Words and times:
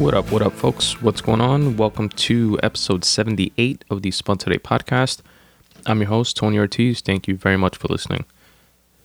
What 0.00 0.14
up, 0.14 0.32
what 0.32 0.40
up, 0.40 0.54
folks? 0.54 1.02
What's 1.02 1.20
going 1.20 1.42
on? 1.42 1.76
Welcome 1.76 2.08
to 2.08 2.58
episode 2.62 3.04
78 3.04 3.84
of 3.90 4.00
the 4.00 4.10
Spun 4.10 4.38
Today 4.38 4.56
podcast. 4.56 5.20
I'm 5.84 6.00
your 6.00 6.08
host, 6.08 6.38
Tony 6.38 6.56
Ortiz. 6.56 7.02
Thank 7.02 7.28
you 7.28 7.36
very 7.36 7.58
much 7.58 7.76
for 7.76 7.86
listening. 7.88 8.24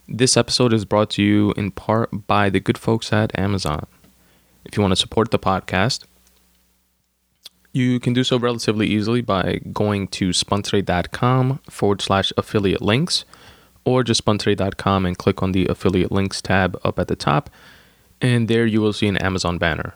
This 0.08 0.38
episode 0.38 0.72
is 0.72 0.86
brought 0.86 1.10
to 1.10 1.22
you 1.22 1.52
in 1.52 1.70
part 1.72 2.26
by 2.26 2.48
the 2.48 2.60
good 2.60 2.78
folks 2.78 3.12
at 3.12 3.38
Amazon. 3.38 3.86
If 4.64 4.74
you 4.74 4.80
want 4.80 4.92
to 4.92 4.96
support 4.96 5.32
the 5.32 5.38
podcast, 5.38 6.04
you 7.74 8.00
can 8.00 8.14
do 8.14 8.24
so 8.24 8.38
relatively 8.38 8.86
easily 8.86 9.20
by 9.20 9.60
going 9.74 10.08
to 10.08 10.30
spuntoday.com 10.30 11.58
forward 11.68 12.00
slash 12.00 12.32
affiliate 12.38 12.80
links 12.80 13.26
or 13.84 14.02
just 14.02 14.24
spuntoday.com 14.24 15.04
and 15.04 15.18
click 15.18 15.42
on 15.42 15.52
the 15.52 15.66
affiliate 15.66 16.10
links 16.10 16.40
tab 16.40 16.80
up 16.84 16.98
at 16.98 17.08
the 17.08 17.16
top. 17.16 17.50
And 18.22 18.48
there 18.48 18.64
you 18.64 18.80
will 18.80 18.94
see 18.94 19.08
an 19.08 19.18
Amazon 19.18 19.58
banner. 19.58 19.92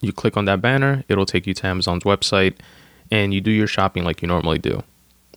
You 0.00 0.12
click 0.12 0.36
on 0.36 0.46
that 0.46 0.60
banner, 0.60 1.04
it'll 1.08 1.26
take 1.26 1.46
you 1.46 1.54
to 1.54 1.66
Amazon's 1.66 2.04
website, 2.04 2.54
and 3.10 3.34
you 3.34 3.40
do 3.40 3.50
your 3.50 3.66
shopping 3.66 4.04
like 4.04 4.22
you 4.22 4.28
normally 4.28 4.58
do. 4.58 4.82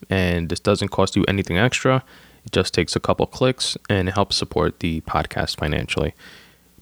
And 0.10 0.50
this 0.50 0.60
doesn't 0.60 0.90
cost 0.90 1.16
you 1.16 1.24
anything 1.28 1.58
extra. 1.58 2.04
It 2.46 2.52
just 2.52 2.74
takes 2.74 2.96
a 2.96 3.00
couple 3.00 3.26
clicks 3.26 3.78
and 3.90 4.10
it 4.10 4.14
helps 4.16 4.36
support 4.36 4.80
the 4.80 5.02
podcast 5.02 5.58
financially 5.58 6.14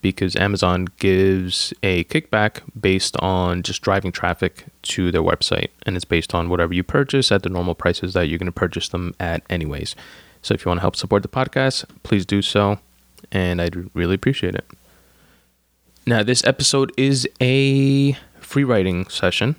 because 0.01 0.35
Amazon 0.35 0.87
gives 0.97 1.73
a 1.83 2.03
kickback 2.05 2.61
based 2.79 3.15
on 3.17 3.61
just 3.61 3.81
driving 3.81 4.11
traffic 4.11 4.65
to 4.83 5.11
their 5.11 5.21
website. 5.21 5.69
And 5.83 5.95
it's 5.95 6.05
based 6.05 6.33
on 6.33 6.49
whatever 6.49 6.73
you 6.73 6.83
purchase 6.83 7.31
at 7.31 7.43
the 7.43 7.49
normal 7.49 7.75
prices 7.75 8.13
that 8.13 8.27
you're 8.27 8.39
going 8.39 8.47
to 8.47 8.51
purchase 8.51 8.89
them 8.89 9.13
at, 9.19 9.43
anyways. 9.49 9.95
So 10.41 10.55
if 10.55 10.65
you 10.65 10.69
want 10.69 10.79
to 10.79 10.81
help 10.81 10.95
support 10.95 11.21
the 11.21 11.29
podcast, 11.29 11.85
please 12.01 12.25
do 12.25 12.41
so. 12.41 12.79
And 13.31 13.61
I'd 13.61 13.95
really 13.95 14.15
appreciate 14.15 14.55
it. 14.55 14.65
Now, 16.05 16.23
this 16.23 16.43
episode 16.45 16.91
is 16.97 17.29
a 17.39 18.13
free 18.39 18.63
writing 18.63 19.07
session, 19.07 19.55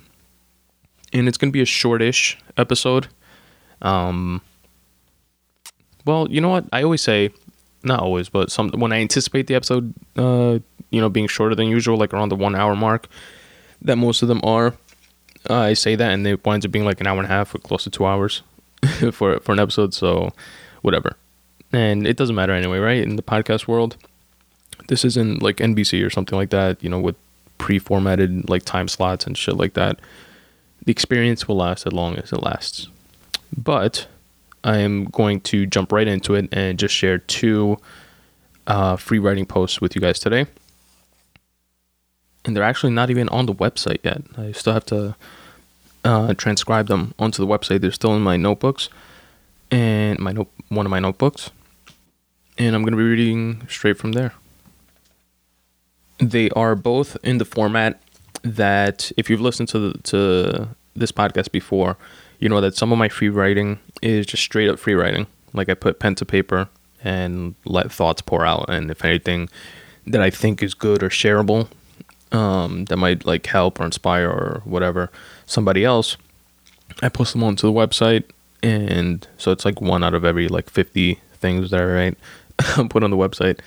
and 1.13 1.27
it's 1.27 1.37
going 1.37 1.49
to 1.49 1.53
be 1.53 1.61
a 1.61 1.65
shortish 1.65 2.37
episode. 2.57 3.07
Um, 3.81 4.41
well, 6.05 6.27
you 6.29 6.41
know 6.41 6.49
what? 6.49 6.65
I 6.73 6.83
always 6.83 7.01
say, 7.01 7.29
not 7.83 8.01
always, 8.01 8.27
but 8.27 8.51
some 8.51 8.71
when 8.71 8.91
I 8.91 8.99
anticipate 8.99 9.47
the 9.47 9.55
episode, 9.55 9.93
uh, 10.17 10.59
you 10.89 10.99
know, 10.99 11.09
being 11.09 11.27
shorter 11.27 11.55
than 11.55 11.67
usual, 11.67 11.95
like 11.95 12.13
around 12.13 12.27
the 12.29 12.35
one 12.35 12.55
hour 12.55 12.75
mark, 12.75 13.07
that 13.81 13.95
most 13.95 14.21
of 14.21 14.27
them 14.27 14.41
are. 14.43 14.73
Uh, 15.49 15.55
I 15.55 15.73
say 15.73 15.95
that, 15.95 16.11
and 16.11 16.27
it 16.27 16.45
winds 16.45 16.65
up 16.65 16.71
being 16.71 16.85
like 16.85 16.99
an 16.99 17.07
hour 17.07 17.17
and 17.17 17.25
a 17.25 17.29
half, 17.29 17.55
or 17.55 17.59
close 17.59 17.85
to 17.85 17.89
two 17.89 18.05
hours, 18.05 18.43
for 19.13 19.39
for 19.39 19.53
an 19.53 19.59
episode. 19.59 19.93
So, 19.93 20.33
whatever, 20.81 21.15
and 21.71 22.05
it 22.05 22.17
doesn't 22.17 22.35
matter 22.35 22.53
anyway, 22.53 22.79
right? 22.79 23.01
In 23.01 23.15
the 23.15 23.23
podcast 23.23 23.65
world, 23.65 23.95
this 24.87 25.05
isn't 25.05 25.41
like 25.41 25.57
NBC 25.57 26.05
or 26.05 26.09
something 26.09 26.37
like 26.37 26.49
that, 26.49 26.83
you 26.83 26.89
know, 26.89 26.99
with 26.99 27.15
pre-formatted 27.57 28.49
like 28.49 28.63
time 28.63 28.87
slots 28.87 29.25
and 29.25 29.37
shit 29.37 29.55
like 29.55 29.73
that. 29.73 29.99
The 30.85 30.91
experience 30.91 31.47
will 31.47 31.57
last 31.57 31.87
as 31.87 31.93
long 31.93 32.17
as 32.17 32.31
it 32.31 32.43
lasts. 32.43 32.89
But 33.55 34.07
I 34.63 34.77
am 34.77 35.05
going 35.05 35.41
to 35.41 35.65
jump 35.65 35.91
right 35.91 36.07
into 36.07 36.35
it 36.35 36.49
and 36.51 36.79
just 36.79 36.93
share 36.93 37.19
two 37.19 37.77
uh, 38.67 38.95
free 38.97 39.19
writing 39.19 39.45
posts 39.45 39.81
with 39.81 39.95
you 39.95 40.01
guys 40.01 40.19
today. 40.19 40.45
And 42.45 42.55
they're 42.55 42.63
actually 42.63 42.91
not 42.91 43.09
even 43.09 43.29
on 43.29 43.45
the 43.45 43.53
website 43.53 43.99
yet. 44.03 44.21
I 44.37 44.51
still 44.51 44.73
have 44.73 44.85
to 44.87 45.15
uh, 46.03 46.33
transcribe 46.33 46.87
them 46.87 47.13
onto 47.17 47.45
the 47.45 47.47
website. 47.47 47.81
They're 47.81 47.91
still 47.91 48.15
in 48.15 48.21
my 48.21 48.35
notebooks 48.35 48.89
and 49.71 50.19
my 50.19 50.33
note 50.33 50.51
one 50.69 50.85
of 50.85 50.89
my 50.89 50.99
notebooks. 50.99 51.51
And 52.57 52.75
I'm 52.75 52.83
going 52.83 52.91
to 52.91 52.97
be 52.97 53.03
reading 53.03 53.65
straight 53.67 53.97
from 53.97 54.11
there. 54.11 54.33
They 56.19 56.49
are 56.51 56.75
both 56.75 57.17
in 57.23 57.37
the 57.37 57.45
format 57.45 57.99
that 58.43 59.11
if 59.17 59.29
you've 59.29 59.41
listened 59.41 59.69
to 59.69 59.79
the, 59.79 59.97
to 60.03 60.67
this 60.95 61.11
podcast 61.11 61.51
before, 61.51 61.97
you 62.39 62.49
know 62.49 62.61
that 62.61 62.75
some 62.75 62.91
of 62.91 62.97
my 62.97 63.09
free 63.09 63.29
writing 63.29 63.79
is 64.01 64.25
just 64.25 64.43
straight 64.43 64.69
up 64.69 64.79
free 64.79 64.93
writing. 64.93 65.27
Like 65.53 65.69
I 65.69 65.73
put 65.73 65.99
pen 65.99 66.15
to 66.15 66.25
paper 66.25 66.67
and 67.03 67.55
let 67.65 67.91
thoughts 67.91 68.21
pour 68.21 68.45
out, 68.45 68.65
and 68.69 68.91
if 68.91 69.03
anything 69.03 69.49
that 70.07 70.21
I 70.21 70.29
think 70.29 70.61
is 70.61 70.73
good 70.73 71.01
or 71.03 71.09
shareable, 71.09 71.67
um, 72.31 72.85
that 72.85 72.97
might 72.97 73.25
like 73.25 73.45
help 73.45 73.79
or 73.79 73.85
inspire 73.85 74.29
or 74.29 74.61
whatever 74.65 75.09
somebody 75.45 75.85
else, 75.85 76.17
I 77.01 77.09
post 77.09 77.33
them 77.33 77.43
onto 77.43 77.67
the 77.67 77.73
website, 77.73 78.23
and 78.61 79.25
so 79.37 79.51
it's 79.51 79.65
like 79.65 79.79
one 79.79 80.03
out 80.03 80.13
of 80.13 80.25
every 80.25 80.47
like 80.47 80.69
fifty 80.69 81.21
things 81.35 81.71
that 81.71 81.81
I 81.81 81.85
write 81.85 82.17
put 82.89 83.03
on 83.03 83.11
the 83.11 83.17
website. 83.17 83.59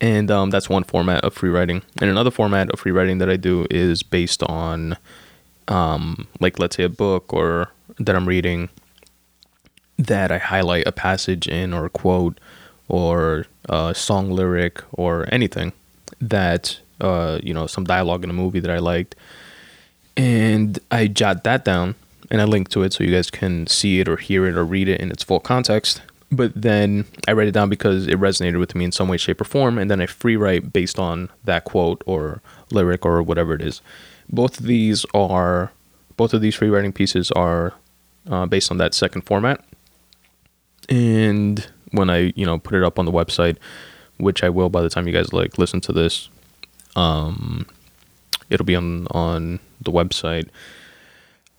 And 0.00 0.30
um, 0.30 0.50
that's 0.50 0.68
one 0.68 0.84
format 0.84 1.24
of 1.24 1.34
free 1.34 1.50
writing. 1.50 1.82
And 2.00 2.10
another 2.10 2.30
format 2.30 2.70
of 2.70 2.80
free 2.80 2.92
writing 2.92 3.18
that 3.18 3.30
I 3.30 3.36
do 3.36 3.66
is 3.70 4.02
based 4.02 4.42
on, 4.42 4.96
um, 5.68 6.26
like, 6.40 6.58
let's 6.58 6.76
say 6.76 6.82
a 6.82 6.88
book 6.88 7.32
or 7.32 7.70
that 7.98 8.14
I'm 8.14 8.26
reading 8.26 8.68
that 9.98 10.32
I 10.32 10.38
highlight 10.38 10.86
a 10.86 10.92
passage 10.92 11.46
in 11.46 11.72
or 11.72 11.86
a 11.86 11.90
quote 11.90 12.38
or 12.88 13.46
a 13.68 13.94
song 13.94 14.30
lyric 14.30 14.82
or 14.92 15.26
anything 15.32 15.72
that 16.20 16.78
uh, 17.00 17.38
you 17.42 17.54
know 17.54 17.66
some 17.66 17.84
dialogue 17.84 18.24
in 18.24 18.30
a 18.30 18.34
movie 18.34 18.60
that 18.60 18.70
I 18.70 18.78
liked, 18.78 19.14
and 20.16 20.78
I 20.90 21.06
jot 21.06 21.44
that 21.44 21.64
down 21.64 21.94
and 22.30 22.40
I 22.40 22.44
link 22.44 22.68
to 22.70 22.82
it 22.82 22.92
so 22.92 23.04
you 23.04 23.12
guys 23.12 23.30
can 23.30 23.66
see 23.66 24.00
it 24.00 24.08
or 24.08 24.16
hear 24.16 24.46
it 24.46 24.56
or 24.56 24.64
read 24.64 24.88
it 24.88 25.00
in 25.00 25.10
its 25.10 25.22
full 25.22 25.40
context. 25.40 26.02
But 26.30 26.52
then 26.54 27.04
I 27.28 27.32
write 27.32 27.48
it 27.48 27.52
down 27.52 27.68
because 27.68 28.06
it 28.06 28.18
resonated 28.18 28.58
with 28.58 28.74
me 28.74 28.84
in 28.84 28.92
some 28.92 29.08
way, 29.08 29.16
shape, 29.16 29.40
or 29.40 29.44
form, 29.44 29.78
and 29.78 29.90
then 29.90 30.00
I 30.00 30.06
free 30.06 30.36
write 30.36 30.72
based 30.72 30.98
on 30.98 31.28
that 31.44 31.64
quote 31.64 32.02
or 32.06 32.40
lyric 32.70 33.04
or 33.06 33.22
whatever 33.22 33.54
it 33.54 33.62
is. 33.62 33.80
Both 34.28 34.60
of 34.60 34.66
these 34.66 35.04
are 35.14 35.70
both 36.16 36.32
of 36.32 36.40
these 36.40 36.54
free 36.54 36.70
writing 36.70 36.92
pieces 36.92 37.30
are 37.32 37.74
uh, 38.28 38.46
based 38.46 38.70
on 38.70 38.78
that 38.78 38.94
second 38.94 39.22
format. 39.22 39.64
And 40.88 41.66
when 41.92 42.10
I, 42.10 42.32
you 42.36 42.46
know, 42.46 42.58
put 42.58 42.74
it 42.74 42.82
up 42.82 42.98
on 42.98 43.04
the 43.04 43.12
website, 43.12 43.56
which 44.18 44.42
I 44.42 44.48
will 44.48 44.68
by 44.68 44.82
the 44.82 44.90
time 44.90 45.06
you 45.06 45.12
guys 45.12 45.32
like 45.32 45.58
listen 45.58 45.80
to 45.82 45.92
this, 45.92 46.28
um, 46.96 47.66
it'll 48.50 48.66
be 48.66 48.76
on 48.76 49.06
on 49.08 49.60
the 49.80 49.92
website 49.92 50.48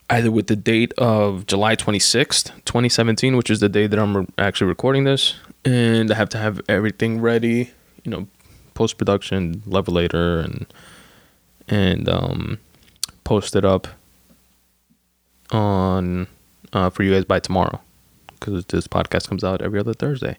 either 0.10 0.32
with 0.32 0.48
the 0.48 0.56
date 0.56 0.94
of 0.98 1.48
July 1.48 1.76
26th, 1.76 2.52
2017, 2.66 3.36
which 3.38 3.50
is 3.50 3.60
the 3.60 3.70
day 3.70 3.88
that 3.88 3.98
I'm 3.98 4.18
re- 4.18 4.28
actually 4.38 4.68
recording 4.68 5.04
this, 5.04 5.36
and 5.64 6.12
I 6.12 6.16
have 6.16 6.30
to 6.30 6.38
have 6.38 6.62
everything 6.70 7.22
ready, 7.22 7.72
you 8.04 8.12
know, 8.12 8.28
post 8.74 8.98
production, 8.98 9.62
levelator, 9.68 10.44
and 10.44 10.66
and 11.68 12.08
um, 12.08 12.60
post 13.24 13.56
it 13.56 13.66
up 13.66 13.88
on 15.52 16.28
uh, 16.74 16.90
for 16.90 17.04
you 17.04 17.12
guys 17.12 17.26
by 17.26 17.40
tomorrow 17.40 17.82
because 18.40 18.66
this 18.66 18.88
podcast 18.88 19.28
comes 19.28 19.44
out 19.44 19.62
every 19.62 19.80
other 19.80 19.94
Thursday. 19.94 20.38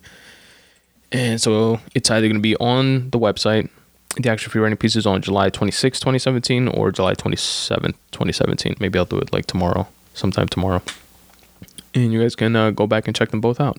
And 1.12 1.41
so 1.41 1.81
it's 1.94 2.10
either 2.10 2.27
going 2.27 2.37
to 2.37 2.41
be 2.41 2.56
on 2.56 3.10
the 3.10 3.19
website, 3.19 3.69
the 4.17 4.31
actual 4.31 4.50
free 4.50 4.61
writing 4.61 4.77
piece 4.77 4.97
is 4.97 5.06
on 5.06 5.21
July 5.21 5.50
26, 5.50 6.00
2017, 6.00 6.69
or 6.69 6.91
July 6.91 7.15
27, 7.15 7.93
2017. 8.12 8.77
Maybe 8.81 8.99
I'll 8.99 9.05
do 9.05 9.19
it 9.19 9.33
like 9.33 9.47
tomorrow, 9.47 9.87
sometime 10.15 10.49
tomorrow. 10.49 10.83
And 11.94 12.12
you 12.12 12.22
guys 12.22 12.34
can 12.34 12.56
uh, 12.56 12.71
go 12.71 12.87
back 12.87 13.06
and 13.06 13.16
check 13.16 13.31
them 13.31 13.41
both 13.41 13.61
out. 13.61 13.78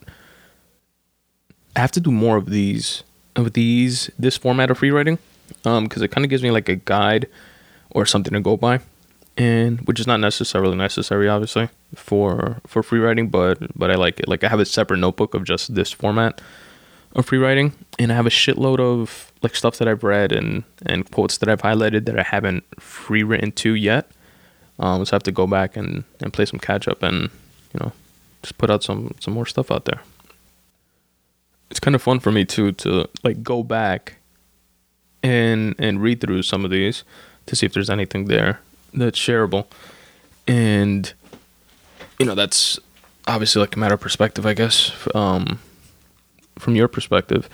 I 1.75 1.79
have 1.79 1.91
to 1.91 1.99
do 1.99 2.11
more 2.11 2.37
of 2.37 2.49
these, 2.49 3.03
of 3.35 3.53
these, 3.53 4.09
this 4.17 4.37
format 4.37 4.71
of 4.71 4.79
free 4.79 4.91
writing, 4.91 5.19
um, 5.65 5.85
because 5.85 6.01
it 6.01 6.09
kind 6.09 6.25
of 6.25 6.29
gives 6.29 6.43
me 6.43 6.51
like 6.51 6.69
a 6.69 6.75
guide 6.75 7.27
or 7.91 8.05
something 8.05 8.33
to 8.33 8.39
go 8.39 8.57
by 8.57 8.79
and 9.37 9.81
which 9.81 9.99
is 9.99 10.07
not 10.07 10.19
necessarily 10.19 10.75
necessary 10.75 11.29
obviously 11.29 11.69
for 11.95 12.59
for 12.65 12.81
free 12.81 12.99
writing 12.99 13.29
but 13.29 13.59
but 13.77 13.91
i 13.91 13.95
like 13.95 14.19
it 14.19 14.27
like 14.27 14.43
i 14.43 14.49
have 14.49 14.59
a 14.59 14.65
separate 14.65 14.97
notebook 14.97 15.33
of 15.33 15.43
just 15.43 15.75
this 15.75 15.91
format 15.91 16.41
of 17.13 17.25
free 17.25 17.37
writing 17.37 17.73
and 17.97 18.11
i 18.11 18.15
have 18.15 18.25
a 18.27 18.29
shitload 18.29 18.79
of 18.79 19.31
like 19.41 19.55
stuff 19.55 19.77
that 19.77 19.87
i've 19.87 20.03
read 20.03 20.31
and 20.31 20.63
and 20.85 21.09
quotes 21.11 21.37
that 21.37 21.49
i've 21.49 21.61
highlighted 21.61 22.05
that 22.05 22.19
i 22.19 22.23
haven't 22.23 22.63
free 22.79 23.23
written 23.23 23.51
to 23.51 23.73
yet. 23.73 24.09
Um 24.79 25.05
so 25.05 25.13
i 25.13 25.15
have 25.15 25.23
to 25.23 25.31
go 25.31 25.47
back 25.47 25.75
and 25.77 26.03
and 26.21 26.31
play 26.33 26.45
some 26.45 26.59
catch 26.59 26.87
up 26.87 27.01
and 27.03 27.29
you 27.73 27.79
know 27.79 27.91
just 28.41 28.57
put 28.57 28.69
out 28.69 28.83
some 28.83 29.13
some 29.19 29.33
more 29.33 29.45
stuff 29.45 29.71
out 29.71 29.85
there. 29.85 30.01
It's 31.69 31.79
kind 31.79 31.95
of 31.95 32.01
fun 32.01 32.19
for 32.19 32.31
me 32.31 32.45
too 32.45 32.71
to 32.73 33.09
like 33.23 33.43
go 33.43 33.63
back 33.63 34.17
and 35.23 35.75
and 35.77 36.01
read 36.01 36.21
through 36.21 36.43
some 36.43 36.63
of 36.63 36.71
these 36.71 37.03
to 37.47 37.55
see 37.55 37.65
if 37.65 37.73
there's 37.73 37.89
anything 37.89 38.25
there 38.25 38.61
that's 38.93 39.19
shareable. 39.19 39.65
And 40.47 41.11
you 42.19 42.25
know 42.25 42.35
that's 42.35 42.79
obviously 43.27 43.59
like 43.59 43.75
a 43.75 43.79
matter 43.79 43.95
of 43.95 43.99
perspective 43.99 44.45
i 44.45 44.53
guess. 44.53 44.91
Um, 45.13 45.59
from 46.57 46.75
your 46.75 46.87
perspective 46.87 47.49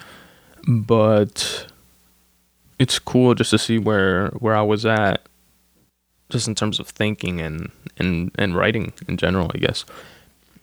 but 0.68 1.68
it's 2.80 3.00
cool 3.00 3.34
just 3.34 3.52
to 3.52 3.58
see 3.58 3.78
where 3.78 4.30
where 4.40 4.56
i 4.56 4.62
was 4.62 4.86
at 4.86 5.22
just 6.30 6.48
in 6.48 6.56
terms 6.56 6.80
of 6.80 6.88
thinking 6.88 7.42
and 7.42 7.72
and 7.98 8.32
and 8.36 8.56
writing 8.56 8.94
in 9.08 9.18
general 9.18 9.52
i 9.54 9.58
guess. 9.58 9.86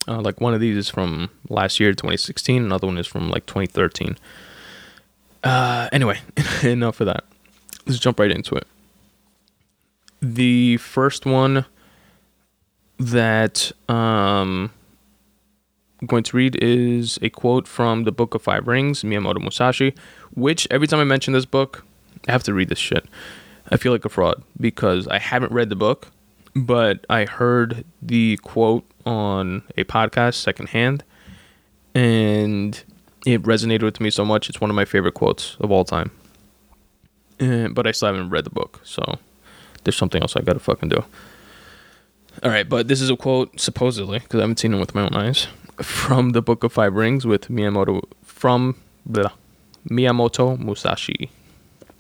Uh, 0.09 0.19
like 0.19 0.41
one 0.41 0.55
of 0.55 0.61
these 0.61 0.77
is 0.77 0.89
from 0.89 1.29
last 1.51 1.79
year 1.79 1.93
2016 1.93 2.65
another 2.65 2.87
one 2.87 2.97
is 2.97 3.07
from 3.07 3.29
like 3.29 3.45
2013 3.45 4.17
uh 5.45 5.89
anyway 5.93 6.19
enough 6.63 7.01
of 7.01 7.07
that. 7.07 7.25
Let's 7.87 7.99
jump 7.99 8.19
right 8.19 8.31
into 8.31 8.55
it. 8.55 8.67
The 10.23 10.77
first 10.77 11.27
one 11.27 11.65
that 12.99 13.73
um, 13.89 14.71
Going 16.07 16.23
to 16.25 16.37
read 16.37 16.57
is 16.63 17.19
a 17.21 17.29
quote 17.29 17.69
from 17.69 18.05
the 18.05 18.13
Book 18.13 18.35
of 18.35 18.41
Five 18.41 18.67
Rings, 18.67 19.03
Miyamoto 19.03 19.39
Musashi, 19.39 19.95
which 20.35 20.67
every 20.71 20.87
time 20.87 20.99
I 20.99 21.05
mention 21.05 21.35
this 21.35 21.45
book, 21.45 21.85
I 22.27 22.33
have 22.33 22.43
to 22.45 22.55
read 22.55 22.71
this 22.71 22.79
shit. 22.79 23.05
I 23.71 23.77
feel 23.77 23.93
like 23.93 24.05
a 24.07 24.09
fraud 24.09 24.43
because 24.59 25.07
I 25.09 25.19
haven't 25.19 25.53
read 25.53 25.69
the 25.69 25.77
book, 25.77 26.09
but 26.57 27.05
I 27.11 27.27
heard 27.27 27.85
the 28.01 28.39
quote 28.39 28.85
on 29.05 29.63
a 29.77 29.85
podcast 29.85 30.35
secondhand 30.35 31.05
and 31.95 32.83
it 33.27 33.43
resonated 33.43 33.83
with 33.83 34.01
me 34.01 34.09
so 34.11 34.25
much. 34.25 34.49
It's 34.49 34.61
one 34.61 34.71
of 34.71 34.77
my 34.77 34.87
favorite 34.87 35.15
quotes 35.15 35.57
of 35.61 35.71
all 35.71 35.85
time. 35.85 36.11
And, 37.39 37.75
but 37.75 37.87
I 37.87 37.93
still 37.93 38.09
haven't 38.09 38.31
read 38.31 38.45
the 38.45 38.51
book, 38.51 38.81
so 38.85 39.19
there's 39.85 39.97
something 39.97 40.23
else 40.23 40.37
I 40.37 40.41
gotta 40.41 40.61
fucking 40.61 40.89
do. 40.89 41.05
All 42.43 42.51
right, 42.51 42.69
but 42.69 42.89
this 42.89 43.01
is 43.01 43.11
a 43.11 43.17
quote 43.17 43.61
supposedly 43.61 44.21
because 44.21 44.39
I 44.39 44.43
haven't 44.43 44.61
seen 44.61 44.73
it 44.73 44.79
with 44.79 44.95
my 44.95 45.03
own 45.03 45.15
eyes 45.15 45.47
from 45.83 46.31
the 46.31 46.43
Book 46.43 46.65
of 46.65 46.73
Five 46.73 46.95
Rings 46.95 47.27
with 47.27 47.49
Miyamoto 47.49 48.03
from 48.23 48.77
blah, 49.07 49.33
Miyamoto 49.89 50.59
Musashi, 50.59 51.31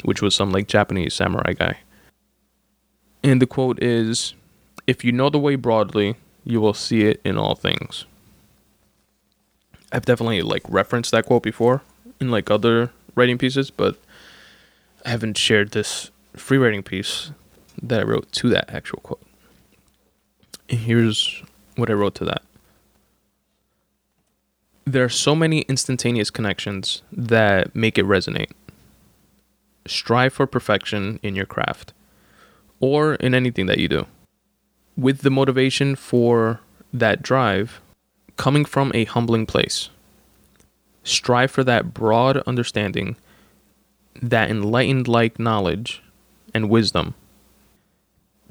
which 0.05 0.23
was 0.23 0.35
some 0.35 0.53
like 0.53 0.69
Japanese 0.69 1.15
samurai 1.15 1.53
guy. 1.53 1.79
And 3.23 3.41
the 3.41 3.47
quote 3.47 3.83
is, 3.83 4.35
"If 4.87 5.05
you 5.05 5.13
know 5.13 5.31
the 5.31 5.39
way 5.39 5.57
broadly, 5.57 6.17
you 6.45 6.61
will 6.61 6.75
see 6.75 7.03
it 7.03 7.21
in 7.25 7.37
all 7.37 7.55
things." 7.55 8.05
I've 9.93 10.07
definitely 10.07 10.43
like 10.43 10.63
referenced 10.69 11.11
that 11.11 11.27
quote 11.27 11.43
before 11.43 11.83
in 12.21 12.31
like 12.31 12.51
other 12.51 12.91
writing 13.15 13.39
pieces, 13.39 13.71
but 13.71 13.97
I 15.05 15.11
haven't 15.11 15.37
shared 15.37 15.73
this 15.73 16.11
free 16.37 16.59
writing 16.59 16.83
piece 16.83 17.33
that 17.83 18.01
I 18.01 18.05
wrote 18.05 18.31
to 18.33 18.49
that 18.51 18.71
actual 18.71 19.01
quote. 19.01 19.23
Here's 20.69 21.43
what 21.77 21.91
I 21.91 21.95
wrote 21.95 22.15
to 22.17 22.25
that. 22.27 22.43
There 24.85 25.05
are 25.05 25.11
so 25.11 25.35
many 25.37 25.61
instantaneous 25.63 26.31
connections 26.31 27.03
that 27.13 27.75
make 27.75 27.99
it 27.99 28.07
resonate. 28.07 28.51
Strive 29.87 30.33
for 30.33 30.47
perfection 30.47 31.21
in 31.23 31.35
your 31.35 31.47
craft 31.47 31.93
or 32.81 33.15
in 33.17 33.35
anything 33.35 33.67
that 33.67 33.79
you 33.79 33.89
do. 33.89 34.07
With 34.97 35.21
the 35.21 35.31
motivation 35.31 35.97
for 35.97 36.61
that 36.93 37.23
drive 37.23 37.81
coming 38.37 38.65
from 38.65 38.91
a 38.95 39.05
humbling 39.05 39.47
place. 39.47 39.91
Strive 41.05 41.51
for 41.51 41.63
that 41.65 41.95
broad 41.95 42.39
understanding, 42.39 43.17
that 44.21 44.51
enlightened 44.51 45.09
like 45.09 45.39
knowledge 45.39 46.03
and 46.55 46.71
wisdom. 46.71 47.15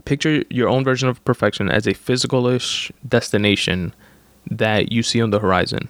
Picture 0.06 0.44
your 0.50 0.70
own 0.70 0.84
version 0.84 1.10
of 1.10 1.24
perfection 1.25 1.70
as 1.70 1.86
a 1.86 1.94
physicalish 1.94 2.92
destination 3.08 3.94
that 4.50 4.92
you 4.92 5.04
see 5.04 5.22
on 5.22 5.32
the 5.32 5.40
horizon. 5.40 5.90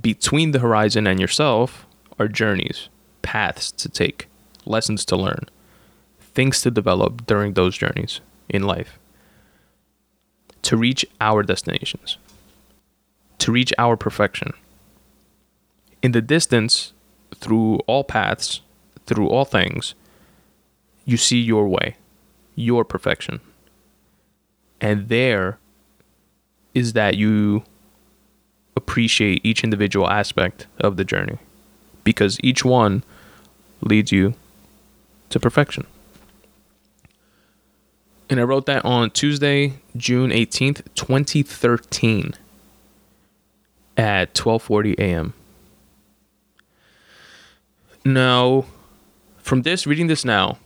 Between 0.00 0.52
the 0.52 0.58
horizon 0.58 1.06
and 1.06 1.18
yourself 1.18 1.86
are 2.18 2.28
journeys, 2.28 2.88
paths 3.22 3.72
to 3.72 3.88
take, 3.88 4.28
lessons 4.64 5.04
to 5.06 5.16
learn, 5.16 5.48
things 6.20 6.60
to 6.62 6.70
develop 6.70 7.26
during 7.26 7.54
those 7.54 7.76
journeys 7.76 8.20
in 8.48 8.62
life 8.62 8.98
to 10.62 10.76
reach 10.76 11.06
our 11.20 11.42
destinations 11.42 12.18
to 13.38 13.52
reach 13.52 13.72
our 13.78 13.96
perfection. 13.96 14.52
In 16.02 16.12
the 16.12 16.20
distance, 16.20 16.92
through 17.34 17.76
all 17.86 18.04
paths, 18.04 18.60
through 19.06 19.28
all 19.28 19.44
things, 19.44 19.94
you 21.04 21.16
see 21.16 21.40
your 21.40 21.66
way, 21.68 21.96
your 22.54 22.84
perfection. 22.84 23.40
And 24.80 25.08
there 25.08 25.58
is 26.74 26.92
that 26.92 27.16
you 27.16 27.64
appreciate 28.78 29.44
each 29.44 29.62
individual 29.62 30.08
aspect 30.08 30.66
of 30.78 30.96
the 30.96 31.04
journey 31.04 31.38
because 32.04 32.38
each 32.42 32.64
one 32.64 33.04
leads 33.82 34.10
you 34.10 34.34
to 35.28 35.38
perfection. 35.38 35.86
And 38.30 38.40
I 38.40 38.42
wrote 38.42 38.66
that 38.66 38.84
on 38.84 39.10
Tuesday, 39.10 39.74
June 39.96 40.30
18th, 40.30 40.82
2013 40.94 42.34
at 43.96 44.34
12:40 44.34 44.94
a.m. 44.98 45.34
Now, 48.04 48.64
from 49.38 49.62
this 49.62 49.86
reading 49.86 50.06
this 50.06 50.24
now, 50.24 50.58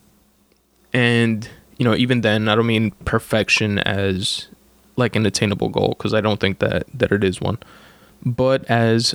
and 0.92 1.48
you 1.78 1.84
know, 1.84 1.94
even 1.94 2.20
then, 2.20 2.48
I 2.48 2.54
don't 2.54 2.66
mean 2.66 2.90
perfection 3.04 3.78
as 3.80 4.48
like 4.96 5.16
an 5.16 5.24
attainable 5.24 5.68
goal 5.68 5.94
because 5.96 6.14
I 6.14 6.20
don't 6.20 6.38
think 6.40 6.58
that 6.58 6.84
that 6.94 7.10
it 7.12 7.24
is 7.24 7.40
one, 7.40 7.58
but 8.24 8.64
as 8.70 9.14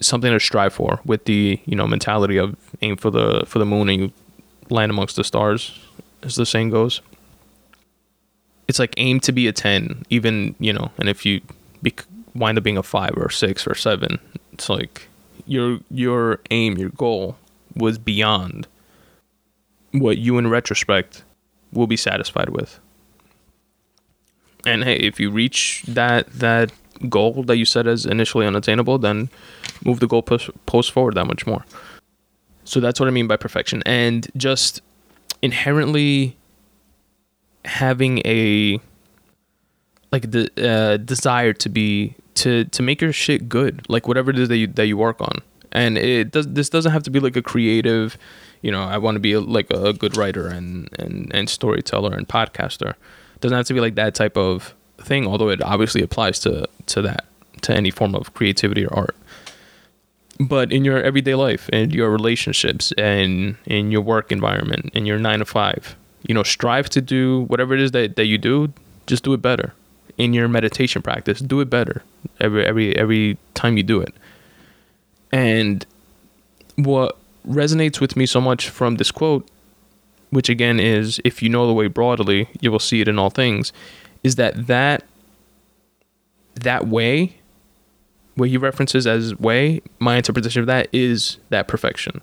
something 0.00 0.32
to 0.32 0.40
strive 0.40 0.74
for 0.74 1.00
with 1.04 1.24
the 1.26 1.60
you 1.64 1.76
know 1.76 1.86
mentality 1.86 2.36
of 2.36 2.56
aim 2.80 2.96
for 2.96 3.10
the 3.10 3.44
for 3.46 3.58
the 3.58 3.66
moon 3.66 3.88
and 3.88 4.00
you 4.00 4.12
land 4.70 4.90
amongst 4.90 5.16
the 5.16 5.24
stars, 5.24 5.78
as 6.22 6.36
the 6.36 6.46
saying 6.46 6.70
goes. 6.70 7.00
It's 8.68 8.78
like 8.78 8.94
aim 8.96 9.20
to 9.20 9.32
be 9.32 9.48
a 9.48 9.52
ten, 9.52 10.04
even 10.08 10.54
you 10.58 10.72
know, 10.72 10.90
and 10.98 11.08
if 11.08 11.26
you 11.26 11.40
bec- 11.82 12.06
wind 12.34 12.58
up 12.58 12.64
being 12.64 12.78
a 12.78 12.82
five 12.82 13.12
or 13.16 13.30
six 13.30 13.66
or 13.66 13.74
seven. 13.74 14.18
It's 14.52 14.68
like 14.68 15.08
your 15.46 15.80
your 15.90 16.40
aim, 16.50 16.78
your 16.78 16.90
goal 16.90 17.36
was 17.74 17.98
beyond 17.98 18.66
what 19.92 20.18
you 20.18 20.38
in 20.38 20.48
retrospect 20.48 21.22
will 21.72 21.86
be 21.86 21.96
satisfied 21.96 22.50
with. 22.50 22.78
And 24.64 24.84
hey, 24.84 24.96
if 24.96 25.18
you 25.18 25.30
reach 25.30 25.82
that 25.88 26.32
that 26.32 26.72
goal 27.08 27.42
that 27.44 27.56
you 27.56 27.64
set 27.64 27.86
as 27.86 28.06
initially 28.06 28.46
unattainable, 28.46 28.98
then 28.98 29.28
move 29.84 30.00
the 30.00 30.06
goal 30.06 30.22
post, 30.22 30.50
forward 30.92 31.14
that 31.14 31.26
much 31.26 31.46
more. 31.46 31.64
So 32.64 32.80
that's 32.80 33.00
what 33.00 33.08
I 33.08 33.12
mean 33.12 33.26
by 33.26 33.36
perfection. 33.36 33.82
And 33.84 34.28
just 34.36 34.82
inherently 35.42 36.36
having 37.64 38.18
a 38.24 38.80
like 40.10 40.30
the 40.30 40.50
uh, 40.62 40.96
desire 40.98 41.52
to 41.54 41.68
be 41.68 42.14
to 42.34 42.64
to 42.64 42.82
make 42.82 43.00
your 43.00 43.12
shit 43.12 43.48
good, 43.48 43.84
like 43.88 44.06
whatever 44.06 44.30
it 44.30 44.38
is 44.38 44.48
that 44.48 44.56
you 44.56 44.66
that 44.68 44.86
you 44.86 44.96
work 44.96 45.20
on. 45.20 45.42
And 45.72 45.96
it 45.96 46.32
does. 46.32 46.46
This 46.48 46.68
doesn't 46.68 46.92
have 46.92 47.02
to 47.04 47.10
be 47.10 47.18
like 47.18 47.34
a 47.34 47.42
creative, 47.42 48.18
you 48.60 48.70
know. 48.70 48.82
I 48.82 48.98
want 48.98 49.16
to 49.16 49.20
be 49.20 49.32
a, 49.32 49.40
like 49.40 49.70
a 49.70 49.94
good 49.94 50.16
writer 50.16 50.46
and 50.46 50.88
and 50.98 51.30
and 51.34 51.48
storyteller 51.48 52.12
and 52.14 52.28
podcaster. 52.28 52.90
It 52.90 53.40
doesn't 53.40 53.56
have 53.56 53.66
to 53.66 53.74
be 53.74 53.80
like 53.80 53.94
that 53.94 54.14
type 54.14 54.36
of 54.36 54.74
thing. 55.02 55.26
Although 55.26 55.48
it 55.50 55.62
obviously 55.62 56.02
applies 56.02 56.38
to 56.40 56.68
to 56.86 57.02
that 57.02 57.24
to 57.62 57.74
any 57.74 57.90
form 57.90 58.14
of 58.14 58.34
creativity 58.34 58.86
or 58.86 58.94
art. 58.94 59.16
But 60.40 60.72
in 60.72 60.84
your 60.84 61.00
everyday 61.02 61.34
life, 61.34 61.68
and 61.72 61.94
your 61.94 62.10
relationships, 62.10 62.92
and 62.98 63.56
in 63.66 63.92
your 63.92 64.00
work 64.00 64.32
environment, 64.32 64.90
in 64.94 65.06
your 65.06 65.18
nine 65.18 65.38
to 65.38 65.44
five, 65.44 65.94
you 66.26 66.34
know, 66.34 66.42
strive 66.42 66.88
to 66.90 67.00
do 67.00 67.42
whatever 67.42 67.74
it 67.74 67.80
is 67.80 67.92
that, 67.92 68.16
that 68.16 68.26
you 68.26 68.38
do. 68.38 68.72
Just 69.06 69.24
do 69.24 69.32
it 69.34 69.42
better 69.42 69.72
in 70.18 70.32
your 70.32 70.48
meditation 70.48 71.02
practice. 71.02 71.40
Do 71.40 71.60
it 71.60 71.70
better 71.70 72.02
every 72.40 72.64
every 72.66 72.96
every 72.96 73.38
time 73.54 73.76
you 73.76 73.82
do 73.82 74.00
it. 74.00 74.14
And 75.32 75.84
what 76.76 77.18
resonates 77.48 78.00
with 78.00 78.16
me 78.16 78.26
so 78.26 78.40
much 78.40 78.68
from 78.68 78.96
this 78.96 79.10
quote, 79.10 79.48
which 80.30 80.48
again 80.48 80.78
is 80.80 81.20
if 81.24 81.42
you 81.42 81.48
know 81.48 81.66
the 81.66 81.72
way 81.72 81.88
broadly, 81.88 82.48
you 82.60 82.70
will 82.70 82.78
see 82.78 83.00
it 83.00 83.08
in 83.08 83.18
all 83.18 83.30
things, 83.30 83.72
is 84.22 84.36
that 84.36 84.66
that 84.66 85.04
that 86.54 86.86
way 86.86 87.36
what 88.34 88.48
he 88.48 88.56
references 88.56 89.06
as 89.06 89.38
way, 89.38 89.82
my 89.98 90.16
interpretation 90.16 90.60
of 90.60 90.66
that 90.66 90.88
is 90.92 91.36
that 91.50 91.68
perfection. 91.68 92.20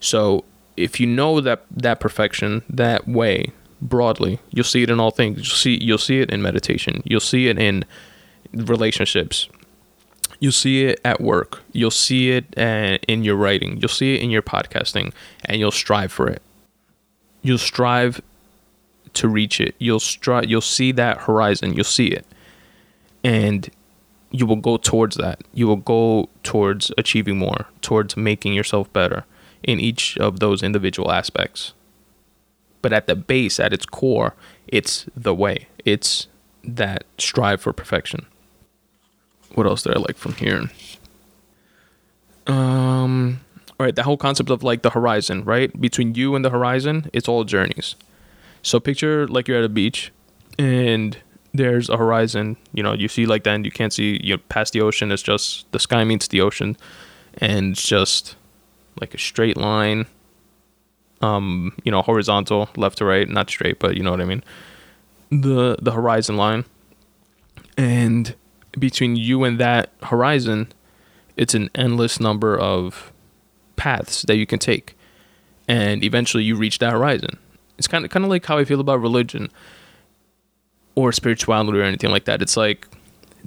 So 0.00 0.44
if 0.76 0.98
you 0.98 1.06
know 1.06 1.40
that 1.40 1.64
that 1.70 2.00
perfection, 2.00 2.62
that 2.70 3.06
way, 3.06 3.52
broadly. 3.82 4.38
You'll 4.50 4.64
see 4.64 4.82
it 4.82 4.90
in 4.90 5.00
all 5.00 5.10
things. 5.10 5.38
You'll 5.38 5.56
see 5.56 5.82
you'll 5.82 5.98
see 5.98 6.20
it 6.20 6.30
in 6.30 6.40
meditation. 6.40 7.02
You'll 7.04 7.20
see 7.20 7.48
it 7.48 7.58
in 7.58 7.84
relationships. 8.52 9.48
You'll 10.38 10.52
see 10.52 10.84
it 10.86 11.00
at 11.04 11.20
work. 11.20 11.60
You'll 11.72 11.90
see 11.90 12.30
it 12.30 12.46
uh, 12.56 12.98
in 13.06 13.22
your 13.22 13.36
writing. 13.36 13.78
You'll 13.78 13.88
see 13.88 14.14
it 14.14 14.22
in 14.22 14.30
your 14.30 14.42
podcasting, 14.42 15.12
and 15.44 15.60
you'll 15.60 15.70
strive 15.70 16.10
for 16.10 16.28
it. 16.28 16.42
You'll 17.42 17.58
strive 17.58 18.20
to 19.14 19.28
reach 19.28 19.60
it. 19.60 19.74
You'll 19.78 20.00
strive. 20.00 20.48
You'll 20.48 20.60
see 20.60 20.92
that 20.92 21.18
horizon. 21.18 21.74
You'll 21.74 21.84
see 21.84 22.08
it, 22.08 22.26
and 23.22 23.70
you 24.30 24.46
will 24.46 24.56
go 24.56 24.76
towards 24.76 25.16
that. 25.16 25.42
You 25.52 25.66
will 25.66 25.76
go 25.76 26.28
towards 26.42 26.90
achieving 26.96 27.38
more, 27.38 27.66
towards 27.80 28.16
making 28.16 28.54
yourself 28.54 28.92
better 28.92 29.24
in 29.62 29.78
each 29.78 30.16
of 30.18 30.40
those 30.40 30.62
individual 30.62 31.12
aspects 31.12 31.72
but 32.82 32.92
at 32.92 33.06
the 33.06 33.16
base, 33.16 33.58
at 33.58 33.72
its 33.72 33.86
core, 33.86 34.34
it's 34.66 35.06
the 35.16 35.32
way. 35.32 35.68
It's 35.84 36.26
that 36.64 37.04
strive 37.16 37.60
for 37.60 37.72
perfection. 37.72 38.26
What 39.54 39.66
else 39.66 39.82
did 39.82 39.96
I 39.96 40.00
like 40.00 40.16
from 40.16 40.34
here? 40.34 40.64
Um, 42.46 43.40
all 43.78 43.86
right, 43.86 43.94
the 43.94 44.02
whole 44.02 44.16
concept 44.16 44.50
of 44.50 44.62
like 44.62 44.82
the 44.82 44.90
horizon, 44.90 45.44
right? 45.44 45.80
Between 45.80 46.14
you 46.14 46.34
and 46.34 46.44
the 46.44 46.50
horizon, 46.50 47.08
it's 47.12 47.28
all 47.28 47.44
journeys. 47.44 47.94
So 48.62 48.80
picture 48.80 49.26
like 49.28 49.48
you're 49.48 49.58
at 49.58 49.64
a 49.64 49.68
beach 49.68 50.12
and 50.58 51.16
there's 51.52 51.88
a 51.88 51.96
horizon, 51.96 52.56
you 52.72 52.82
know, 52.82 52.94
you 52.94 53.08
see 53.08 53.26
like 53.26 53.44
that 53.44 53.54
and 53.54 53.64
you 53.64 53.70
can't 53.70 53.92
see 53.92 54.20
you 54.22 54.36
know, 54.36 54.42
past 54.48 54.72
the 54.72 54.80
ocean, 54.80 55.12
it's 55.12 55.22
just 55.22 55.70
the 55.72 55.78
sky 55.78 56.04
meets 56.04 56.28
the 56.28 56.40
ocean 56.40 56.76
and 57.38 57.72
it's 57.72 57.86
just 57.86 58.36
like 59.00 59.14
a 59.14 59.18
straight 59.18 59.56
line 59.56 60.06
um, 61.22 61.72
you 61.84 61.92
know, 61.92 62.02
horizontal, 62.02 62.68
left 62.76 62.98
to 62.98 63.04
right, 63.04 63.28
not 63.28 63.48
straight, 63.48 63.78
but 63.78 63.96
you 63.96 64.02
know 64.02 64.10
what 64.10 64.20
I 64.20 64.24
mean. 64.24 64.42
The 65.30 65.76
the 65.80 65.92
horizon 65.92 66.36
line. 66.36 66.64
And 67.78 68.34
between 68.78 69.16
you 69.16 69.44
and 69.44 69.58
that 69.58 69.90
horizon, 70.02 70.72
it's 71.36 71.54
an 71.54 71.70
endless 71.74 72.20
number 72.20 72.58
of 72.58 73.12
paths 73.76 74.22
that 74.22 74.36
you 74.36 74.46
can 74.46 74.58
take. 74.58 74.96
And 75.68 76.04
eventually 76.04 76.44
you 76.44 76.56
reach 76.56 76.78
that 76.80 76.92
horizon. 76.92 77.38
It's 77.78 77.88
kind 77.88 78.04
of 78.04 78.10
kind 78.10 78.24
of 78.24 78.30
like 78.30 78.44
how 78.46 78.58
I 78.58 78.64
feel 78.64 78.80
about 78.80 79.00
religion 79.00 79.50
or 80.94 81.12
spirituality 81.12 81.78
or 81.78 81.82
anything 81.82 82.10
like 82.10 82.24
that. 82.24 82.42
It's 82.42 82.56
like 82.56 82.86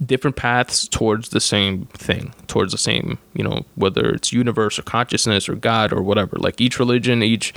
different 0.03 0.35
paths 0.35 0.87
towards 0.87 1.29
the 1.29 1.39
same 1.39 1.85
thing, 1.93 2.33
towards 2.47 2.71
the 2.71 2.77
same, 2.77 3.17
you 3.33 3.43
know, 3.43 3.65
whether 3.75 4.09
it's 4.09 4.33
universe 4.33 4.77
or 4.77 4.83
consciousness 4.83 5.47
or 5.47 5.55
God 5.55 5.93
or 5.93 6.01
whatever. 6.01 6.37
Like 6.37 6.59
each 6.59 6.79
religion, 6.79 7.23
each 7.23 7.53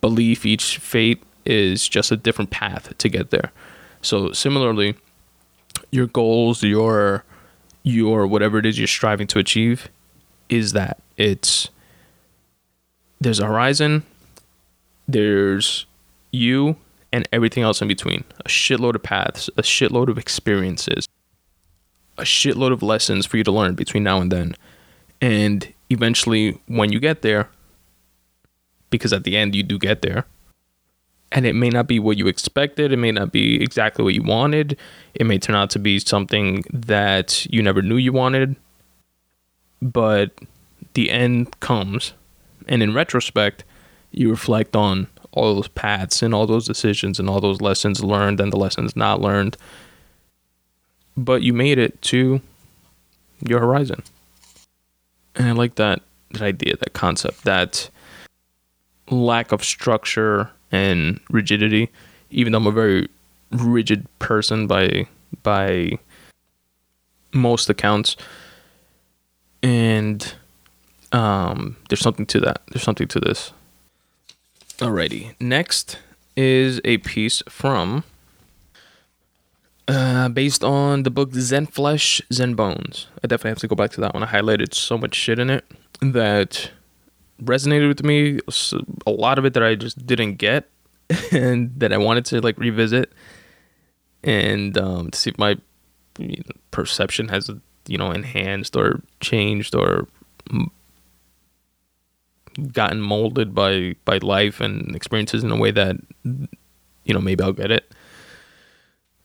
belief, 0.00 0.46
each 0.46 0.78
faith 0.78 1.22
is 1.44 1.88
just 1.88 2.12
a 2.12 2.16
different 2.16 2.50
path 2.50 2.96
to 2.96 3.08
get 3.08 3.30
there. 3.30 3.50
So 4.02 4.32
similarly, 4.32 4.94
your 5.90 6.06
goals, 6.06 6.62
your 6.62 7.24
your 7.82 8.26
whatever 8.26 8.58
it 8.58 8.66
is 8.66 8.78
you're 8.78 8.86
striving 8.86 9.26
to 9.26 9.38
achieve 9.38 9.88
is 10.48 10.72
that 10.72 10.98
it's 11.16 11.70
there's 13.20 13.40
a 13.40 13.46
horizon, 13.46 14.02
there's 15.08 15.86
you 16.30 16.76
and 17.12 17.28
everything 17.32 17.62
else 17.62 17.82
in 17.82 17.88
between. 17.88 18.24
A 18.40 18.48
shitload 18.48 18.94
of 18.94 19.02
paths, 19.02 19.48
a 19.56 19.62
shitload 19.62 20.08
of 20.08 20.18
experiences 20.18 21.06
a 22.20 22.24
shitload 22.24 22.72
of 22.72 22.82
lessons 22.82 23.26
for 23.26 23.38
you 23.38 23.44
to 23.44 23.50
learn 23.50 23.74
between 23.74 24.04
now 24.04 24.20
and 24.20 24.30
then. 24.30 24.54
And 25.20 25.72
eventually, 25.88 26.60
when 26.66 26.92
you 26.92 27.00
get 27.00 27.22
there, 27.22 27.48
because 28.90 29.12
at 29.12 29.24
the 29.24 29.36
end 29.36 29.54
you 29.54 29.62
do 29.62 29.78
get 29.78 30.02
there, 30.02 30.26
and 31.32 31.46
it 31.46 31.54
may 31.54 31.70
not 31.70 31.86
be 31.86 31.98
what 31.98 32.18
you 32.18 32.26
expected, 32.26 32.92
it 32.92 32.96
may 32.96 33.12
not 33.12 33.32
be 33.32 33.62
exactly 33.62 34.04
what 34.04 34.14
you 34.14 34.22
wanted, 34.22 34.76
it 35.14 35.26
may 35.26 35.38
turn 35.38 35.56
out 35.56 35.70
to 35.70 35.78
be 35.78 35.98
something 35.98 36.64
that 36.72 37.46
you 37.46 37.62
never 37.62 37.82
knew 37.82 37.96
you 37.96 38.12
wanted, 38.12 38.56
but 39.80 40.32
the 40.94 41.10
end 41.10 41.58
comes. 41.60 42.12
And 42.68 42.82
in 42.82 42.94
retrospect, 42.94 43.64
you 44.10 44.28
reflect 44.28 44.76
on 44.76 45.06
all 45.32 45.54
those 45.54 45.68
paths 45.68 46.22
and 46.22 46.34
all 46.34 46.46
those 46.46 46.66
decisions 46.66 47.18
and 47.18 47.30
all 47.30 47.40
those 47.40 47.60
lessons 47.60 48.02
learned 48.02 48.40
and 48.40 48.52
the 48.52 48.58
lessons 48.58 48.96
not 48.96 49.20
learned 49.20 49.56
but 51.16 51.42
you 51.42 51.52
made 51.52 51.78
it 51.78 52.00
to 52.02 52.40
your 53.46 53.60
horizon. 53.60 54.02
And 55.34 55.48
I 55.48 55.52
like 55.52 55.76
that 55.76 56.02
that 56.32 56.42
idea, 56.42 56.76
that 56.76 56.92
concept, 56.92 57.42
that 57.44 57.90
lack 59.10 59.50
of 59.50 59.64
structure 59.64 60.50
and 60.70 61.18
rigidity. 61.28 61.90
Even 62.30 62.52
though 62.52 62.58
I'm 62.58 62.66
a 62.66 62.72
very 62.72 63.08
rigid 63.50 64.06
person 64.18 64.66
by 64.66 65.06
by 65.42 65.98
most 67.32 67.68
accounts, 67.68 68.16
and 69.62 70.34
um, 71.12 71.76
there's 71.88 72.00
something 72.00 72.26
to 72.26 72.40
that. 72.40 72.62
There's 72.70 72.84
something 72.84 73.08
to 73.08 73.20
this. 73.20 73.52
Alrighty, 74.80 75.34
next 75.38 75.98
is 76.36 76.80
a 76.86 76.96
piece 76.98 77.42
from 77.50 78.02
uh, 79.86 80.30
based 80.30 80.64
on 80.64 81.02
the 81.02 81.10
book 81.10 81.34
Zen 81.34 81.66
Flesh, 81.66 82.22
Zen 82.32 82.54
Bones. 82.54 83.06
I 83.22 83.26
definitely 83.26 83.50
have 83.50 83.58
to 83.58 83.68
go 83.68 83.76
back 83.76 83.90
to 83.90 84.00
that 84.00 84.14
one. 84.14 84.22
I 84.22 84.26
highlighted 84.26 84.72
so 84.72 84.96
much 84.96 85.14
shit 85.14 85.38
in 85.38 85.50
it 85.50 85.66
that 86.00 86.70
resonated 87.42 87.88
with 87.88 88.02
me. 88.02 88.38
A 89.06 89.10
lot 89.10 89.38
of 89.38 89.44
it 89.44 89.52
that 89.52 89.62
I 89.62 89.74
just 89.74 90.06
didn't 90.06 90.36
get 90.36 90.66
and 91.30 91.78
that 91.78 91.92
I 91.92 91.98
wanted 91.98 92.24
to 92.26 92.40
like 92.40 92.56
revisit 92.56 93.12
and 94.24 94.78
um, 94.78 95.10
to 95.10 95.18
see 95.18 95.28
if 95.28 95.36
my 95.36 95.58
perception 96.70 97.28
has 97.28 97.50
you 97.86 97.98
know 97.98 98.12
enhanced 98.12 98.76
or 98.76 99.02
changed 99.20 99.74
or 99.74 100.08
gotten 102.72 103.00
molded 103.00 103.54
by 103.54 103.94
by 104.04 104.18
life 104.18 104.60
and 104.60 104.94
experiences 104.94 105.44
in 105.44 105.50
a 105.50 105.56
way 105.56 105.70
that 105.70 105.96
you 106.24 107.14
know 107.14 107.20
maybe 107.20 107.42
I'll 107.42 107.52
get 107.52 107.70
it. 107.70 107.92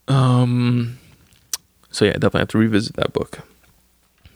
Um, 0.07 0.99
so 1.89 2.05
yeah, 2.05 2.13
definitely 2.13 2.41
have 2.41 2.49
to 2.49 2.57
revisit 2.57 2.95
that 2.95 3.13
book 3.13 3.39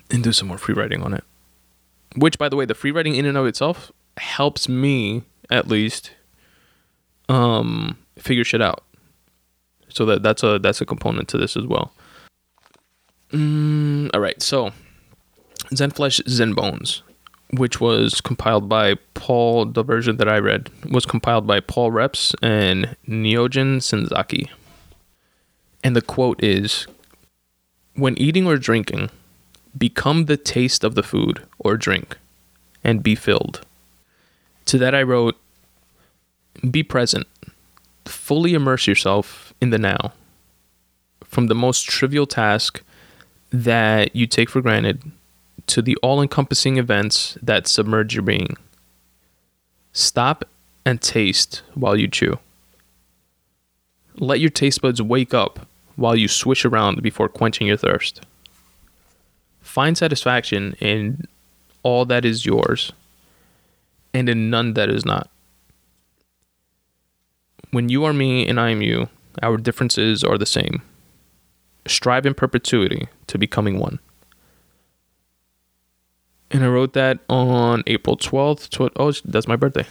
and 0.10 0.24
do 0.24 0.32
some 0.32 0.48
more 0.48 0.58
free 0.58 0.74
writing 0.74 1.04
on 1.04 1.14
it. 1.14 1.24
Which, 2.16 2.40
by 2.40 2.50
the 2.50 2.56
way, 2.56 2.66
the 2.66 2.74
free 2.74 2.92
writing 2.92 3.16
in 3.16 3.26
and 3.26 3.38
of 3.38 3.46
itself 3.46 3.92
helps 4.18 4.68
me 4.68 5.24
at 5.50 5.68
least 5.68 6.12
um 7.30 7.98
figure 8.18 8.44
shit 8.44 8.62
out. 8.62 8.84
So 9.90 10.06
that 10.06 10.24
that's 10.24 10.44
a 10.44 10.60
that's 10.60 10.82
a 10.82 10.86
component 10.86 11.28
to 11.30 11.38
this 11.38 11.56
as 11.56 11.66
well. 11.66 11.94
Mm, 13.32 14.10
all 14.14 14.20
right, 14.20 14.42
so 14.42 14.72
Zen 15.76 15.92
Flesh, 15.92 16.20
Zen 16.28 16.54
Bones, 16.54 17.04
which 17.52 17.82
was 17.82 18.22
compiled 18.22 18.70
by 18.70 18.96
Paul. 19.14 19.66
The 19.66 19.84
version 19.84 20.18
that 20.18 20.30
I 20.30 20.38
read 20.38 20.70
was 20.90 21.06
compiled 21.06 21.48
by 21.48 21.60
Paul 21.60 21.92
Reps 21.92 22.34
and 22.42 22.96
Nyogen 23.08 23.78
Senzaki. 23.78 24.50
And 25.84 25.96
the 25.96 26.02
quote 26.02 26.44
is 26.44 26.88
When 27.96 28.18
eating 28.18 28.46
or 28.46 28.58
drinking, 28.58 29.10
become 29.78 30.26
the 30.26 30.38
taste 30.38 30.84
of 30.84 30.96
the 30.96 31.04
food 31.04 31.44
or 31.58 31.78
drink 31.78 32.18
and 32.84 33.04
be 33.04 33.16
filled. 33.16 33.62
To 34.66 34.78
that 34.78 34.96
I 34.96 35.04
wrote, 35.04 35.36
Be 36.70 36.84
present. 36.84 37.28
Fully 38.06 38.54
immerse 38.54 38.88
yourself 38.88 39.54
in 39.62 39.70
the 39.70 39.78
now. 39.78 40.14
From 41.24 41.48
the 41.48 41.56
most 41.56 41.88
trivial 41.88 42.26
task 42.26 42.82
that 43.52 44.16
you 44.16 44.28
take 44.28 44.50
for 44.50 44.62
granted 44.62 45.02
to 45.68 45.82
the 45.82 45.96
all 45.98 46.22
encompassing 46.22 46.78
events 46.78 47.38
that 47.42 47.68
submerge 47.68 48.14
your 48.14 48.24
being. 48.24 48.56
Stop 49.94 50.46
and 50.86 51.02
taste 51.02 51.62
while 51.74 51.96
you 51.96 52.08
chew. 52.08 52.40
Let 54.16 54.40
your 54.40 54.50
taste 54.50 54.82
buds 54.82 55.02
wake 55.02 55.34
up 55.34 55.68
while 55.96 56.16
you 56.16 56.28
swish 56.28 56.66
around 56.66 57.02
before 57.02 57.30
quenching 57.30 57.68
your 57.68 57.78
thirst. 57.78 58.22
Find 59.62 59.98
satisfaction 59.98 60.76
in 60.80 61.26
all 61.84 62.06
that 62.06 62.26
is 62.26 62.46
yours 62.46 62.92
and 64.14 64.28
in 64.28 64.50
none 64.50 64.74
that 64.74 64.90
is 64.90 65.06
not. 65.06 65.30
When 67.72 67.90
you 67.90 68.04
are 68.06 68.14
me 68.14 68.48
and 68.48 68.60
I 68.60 68.72
am 68.72 68.82
you, 68.82 69.10
our 69.44 69.58
differences 69.58 70.24
are 70.24 70.38
the 70.38 70.46
same. 70.46 70.82
Strive 71.88 72.26
in 72.26 72.34
perpetuity 72.34 73.08
to 73.28 73.38
becoming 73.38 73.80
one. 73.80 74.00
And 76.52 76.64
I 76.64 76.68
wrote 76.68 76.94
that 76.94 77.20
on 77.30 77.84
April 77.86 78.18
12th. 78.18 78.70
Tw- 78.70 78.94
oh, 78.96 79.12
that's 79.26 79.48
my 79.48 79.56
birthday. 79.56 79.86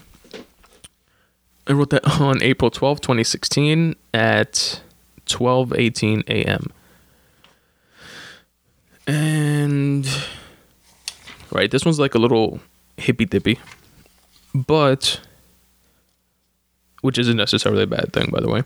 I 1.67 1.73
wrote 1.73 1.91
that 1.91 2.07
on 2.21 2.43
April 2.43 2.71
12th, 2.71 3.01
2016 3.01 3.95
at 4.15 4.81
12:18 5.27 6.29
a.m. 6.29 6.73
And 9.07 10.07
right, 11.51 11.71
this 11.71 11.85
one's 11.85 11.99
like 11.99 12.15
a 12.15 12.19
little 12.19 12.61
hippy 12.97 13.25
dippy, 13.25 13.59
but 14.55 15.21
which 17.01 17.19
isn't 17.19 17.37
necessarily 17.37 17.85
a 17.85 17.87
bad 17.87 18.13
thing, 18.13 18.31
by 18.31 18.41
the 18.41 18.49
way. 18.49 18.65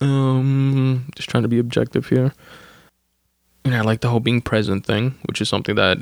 Um, 0.00 1.06
just 1.14 1.30
trying 1.30 1.44
to 1.44 1.48
be 1.48 1.58
objective 1.58 2.08
here. 2.08 2.34
And 3.64 3.74
I 3.74 3.80
like 3.80 4.00
the 4.00 4.08
whole 4.10 4.20
being 4.20 4.42
present 4.42 4.84
thing, 4.84 5.14
which 5.24 5.40
is 5.40 5.48
something 5.48 5.76
that 5.76 5.98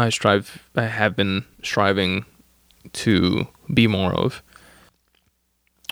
I 0.00 0.10
strive, 0.10 0.68
I 0.74 0.84
have 0.84 1.16
been 1.16 1.44
striving 1.62 2.24
to 2.92 3.46
be 3.72 3.86
more 3.86 4.12
of. 4.12 4.42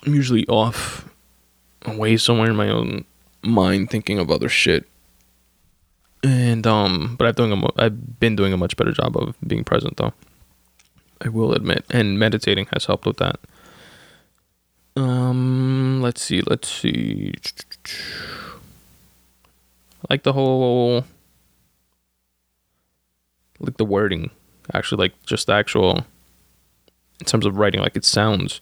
I'm 0.04 0.14
usually 0.14 0.46
off 0.46 1.08
away 1.84 2.16
somewhere 2.16 2.50
in 2.50 2.56
my 2.56 2.68
own 2.68 3.04
mind 3.42 3.90
thinking 3.90 4.18
of 4.18 4.30
other 4.30 4.48
shit. 4.48 4.88
And 6.22 6.66
um 6.66 7.16
but 7.16 7.28
I've 7.28 7.36
doing 7.36 7.52
a 7.52 7.68
I've 7.76 8.18
been 8.18 8.34
doing 8.34 8.52
a 8.52 8.56
much 8.56 8.76
better 8.76 8.92
job 8.92 9.16
of 9.16 9.36
being 9.46 9.64
present 9.64 9.96
though. 9.96 10.12
I 11.20 11.28
will 11.28 11.52
admit. 11.52 11.84
And 11.90 12.18
meditating 12.18 12.66
has 12.72 12.86
helped 12.86 13.06
with 13.06 13.18
that. 13.18 13.38
Um 14.96 16.00
let's 16.02 16.22
see, 16.22 16.42
let's 16.42 16.68
see. 16.68 17.34
like 20.10 20.22
the 20.22 20.32
whole 20.32 21.04
like 23.60 23.76
the 23.76 23.84
wording 23.84 24.30
actually 24.74 24.98
like 24.98 25.14
just 25.24 25.46
the 25.46 25.52
actual 25.52 26.04
in 27.20 27.26
terms 27.26 27.46
of 27.46 27.56
writing 27.56 27.80
like 27.80 27.96
it 27.96 28.04
sounds 28.04 28.60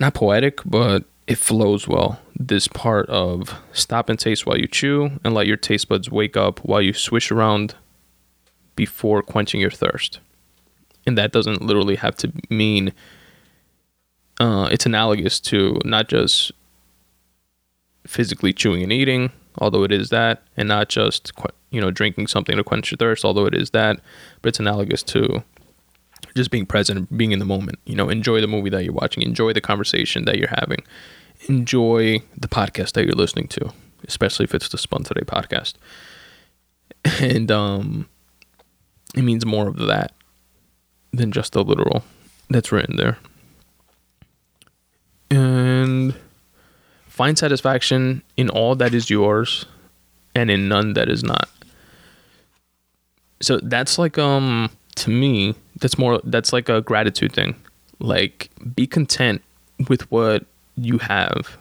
not 0.00 0.14
poetic, 0.14 0.60
but 0.64 1.04
it 1.26 1.38
flows 1.38 1.86
well. 1.86 2.20
This 2.34 2.66
part 2.68 3.08
of 3.08 3.54
stop 3.72 4.08
and 4.08 4.18
taste 4.18 4.46
while 4.46 4.58
you 4.58 4.66
chew 4.66 5.20
and 5.24 5.34
let 5.34 5.46
your 5.46 5.56
taste 5.56 5.88
buds 5.88 6.10
wake 6.10 6.36
up 6.36 6.58
while 6.60 6.82
you 6.82 6.92
swish 6.92 7.30
around 7.30 7.74
before 8.74 9.22
quenching 9.22 9.60
your 9.60 9.70
thirst. 9.70 10.20
And 11.06 11.16
that 11.18 11.32
doesn't 11.32 11.62
literally 11.62 11.96
have 11.96 12.16
to 12.16 12.32
mean 12.48 12.92
uh, 14.40 14.68
it's 14.72 14.86
analogous 14.86 15.38
to 15.40 15.78
not 15.84 16.08
just 16.08 16.52
physically 18.06 18.52
chewing 18.52 18.82
and 18.82 18.92
eating, 18.92 19.30
although 19.58 19.84
it 19.84 19.92
is 19.92 20.08
that, 20.08 20.42
and 20.56 20.68
not 20.68 20.88
just 20.88 21.32
you 21.72 21.80
know 21.80 21.90
drinking 21.90 22.28
something 22.28 22.56
to 22.56 22.62
quench 22.62 22.92
your 22.92 22.96
thirst, 22.98 23.24
although 23.24 23.46
it 23.46 23.54
is 23.54 23.70
that, 23.70 23.98
but 24.40 24.50
it's 24.50 24.60
analogous 24.60 25.02
to 25.04 25.42
just 26.36 26.50
being 26.50 26.66
present, 26.66 27.16
being 27.16 27.32
in 27.32 27.38
the 27.40 27.44
moment. 27.44 27.78
You 27.84 27.96
know, 27.96 28.08
enjoy 28.08 28.40
the 28.40 28.46
movie 28.46 28.70
that 28.70 28.84
you're 28.84 28.92
watching, 28.92 29.22
enjoy 29.22 29.52
the 29.52 29.60
conversation 29.60 30.24
that 30.26 30.38
you're 30.38 30.54
having, 30.60 30.84
enjoy 31.48 32.20
the 32.38 32.48
podcast 32.48 32.92
that 32.92 33.04
you're 33.04 33.14
listening 33.14 33.48
to, 33.48 33.72
especially 34.06 34.44
if 34.44 34.54
it's 34.54 34.68
the 34.68 34.78
Spun 34.78 35.02
Today 35.02 35.24
podcast. 35.26 35.74
And 37.20 37.50
um, 37.50 38.08
it 39.16 39.22
means 39.22 39.44
more 39.44 39.66
of 39.66 39.76
that 39.76 40.12
than 41.12 41.32
just 41.32 41.52
the 41.52 41.64
literal 41.64 42.04
that's 42.48 42.70
written 42.70 42.96
there. 42.96 43.18
And 45.30 46.14
find 47.08 47.36
satisfaction 47.36 48.22
in 48.36 48.48
all 48.50 48.76
that 48.76 48.94
is 48.94 49.10
yours 49.10 49.66
and 50.34 50.50
in 50.50 50.68
none 50.68 50.92
that 50.92 51.08
is 51.08 51.24
not. 51.24 51.48
So 53.42 53.58
that's 53.62 53.98
like 53.98 54.18
um 54.18 54.70
to 54.96 55.10
me 55.10 55.54
that's 55.80 55.98
more 55.98 56.20
that's 56.24 56.52
like 56.52 56.68
a 56.68 56.80
gratitude 56.80 57.32
thing. 57.32 57.54
Like 57.98 58.50
be 58.74 58.86
content 58.86 59.42
with 59.88 60.10
what 60.10 60.46
you 60.76 60.98
have. 60.98 61.56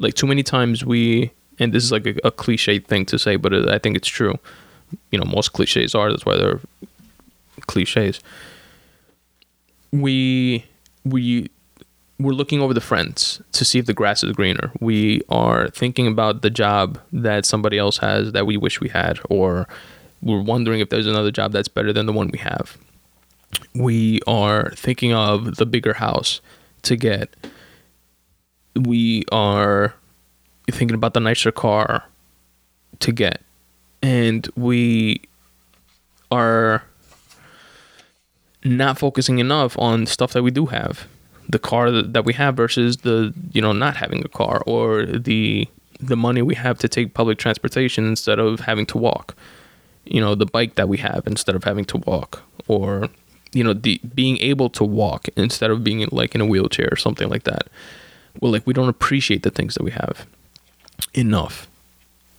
Like 0.00 0.14
too 0.14 0.26
many 0.26 0.42
times 0.42 0.84
we 0.84 1.30
and 1.58 1.72
this 1.72 1.84
is 1.84 1.92
like 1.92 2.06
a, 2.06 2.14
a 2.24 2.30
cliche 2.30 2.78
thing 2.78 3.06
to 3.06 3.18
say, 3.18 3.36
but 3.36 3.54
I 3.70 3.78
think 3.78 3.96
it's 3.96 4.08
true. 4.08 4.38
You 5.10 5.18
know, 5.18 5.24
most 5.24 5.52
cliches 5.52 5.94
are. 5.94 6.10
That's 6.10 6.26
why 6.26 6.36
they're 6.36 6.60
cliches. 7.66 8.20
We 9.92 10.64
we 11.04 11.50
we're 12.18 12.32
looking 12.32 12.60
over 12.60 12.72
the 12.72 12.80
fence 12.80 13.42
to 13.52 13.64
see 13.64 13.78
if 13.78 13.86
the 13.86 13.92
grass 13.92 14.24
is 14.24 14.32
greener. 14.32 14.72
We 14.80 15.22
are 15.28 15.68
thinking 15.68 16.06
about 16.06 16.42
the 16.42 16.50
job 16.50 16.98
that 17.12 17.44
somebody 17.44 17.76
else 17.78 17.98
has 17.98 18.32
that 18.32 18.46
we 18.46 18.56
wish 18.56 18.80
we 18.80 18.88
had, 18.88 19.18
or 19.28 19.68
we're 20.26 20.42
wondering 20.42 20.80
if 20.80 20.90
there's 20.90 21.06
another 21.06 21.30
job 21.30 21.52
that's 21.52 21.68
better 21.68 21.92
than 21.92 22.06
the 22.06 22.12
one 22.12 22.30
we 22.32 22.38
have. 22.38 22.76
We 23.74 24.20
are 24.26 24.70
thinking 24.70 25.12
of 25.12 25.56
the 25.56 25.66
bigger 25.66 25.94
house 25.94 26.40
to 26.82 26.96
get. 26.96 27.34
We 28.74 29.24
are 29.30 29.94
thinking 30.70 30.94
about 30.94 31.14
the 31.14 31.20
nicer 31.20 31.52
car 31.52 32.04
to 33.00 33.12
get. 33.12 33.40
And 34.02 34.48
we 34.56 35.22
are 36.30 36.82
not 38.64 38.98
focusing 38.98 39.38
enough 39.38 39.78
on 39.78 40.06
stuff 40.06 40.32
that 40.32 40.42
we 40.42 40.50
do 40.50 40.66
have 40.66 41.06
the 41.48 41.58
car 41.60 41.90
that 41.92 42.24
we 42.24 42.32
have 42.32 42.56
versus 42.56 42.98
the 42.98 43.32
you 43.52 43.62
know 43.62 43.72
not 43.72 43.96
having 43.96 44.24
a 44.24 44.28
car 44.28 44.60
or 44.66 45.06
the 45.06 45.68
the 46.00 46.16
money 46.16 46.42
we 46.42 46.56
have 46.56 46.76
to 46.76 46.88
take 46.88 47.14
public 47.14 47.38
transportation 47.38 48.04
instead 48.04 48.40
of 48.40 48.58
having 48.58 48.84
to 48.84 48.98
walk 48.98 49.36
you 50.06 50.20
know 50.20 50.34
the 50.34 50.46
bike 50.46 50.74
that 50.76 50.88
we 50.88 50.98
have 50.98 51.26
instead 51.26 51.54
of 51.54 51.64
having 51.64 51.84
to 51.86 51.98
walk 51.98 52.42
or 52.68 53.08
you 53.52 53.62
know 53.62 53.72
the 53.72 54.00
being 54.14 54.38
able 54.38 54.68
to 54.70 54.84
walk 54.84 55.28
instead 55.36 55.70
of 55.70 55.84
being 55.84 56.06
like 56.10 56.34
in 56.34 56.40
a 56.40 56.46
wheelchair 56.46 56.88
or 56.90 56.96
something 56.96 57.28
like 57.28 57.44
that. 57.44 57.68
Well 58.40 58.52
like 58.52 58.66
we 58.66 58.72
don't 58.72 58.88
appreciate 58.88 59.42
the 59.42 59.50
things 59.50 59.74
that 59.74 59.82
we 59.82 59.90
have 59.92 60.26
enough. 61.14 61.68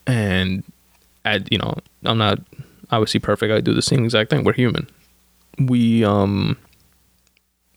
And 0.05 0.63
add 1.25 1.49
you 1.51 1.57
know 1.57 1.75
i'm 2.05 2.17
not 2.17 2.39
obviously 2.91 3.19
perfect. 3.19 3.51
I 3.51 3.59
do 3.59 3.73
the 3.73 3.81
same 3.81 4.03
exact 4.03 4.29
thing. 4.29 4.43
We're 4.43 4.53
human. 4.53 4.87
We 5.59 6.03
um 6.03 6.57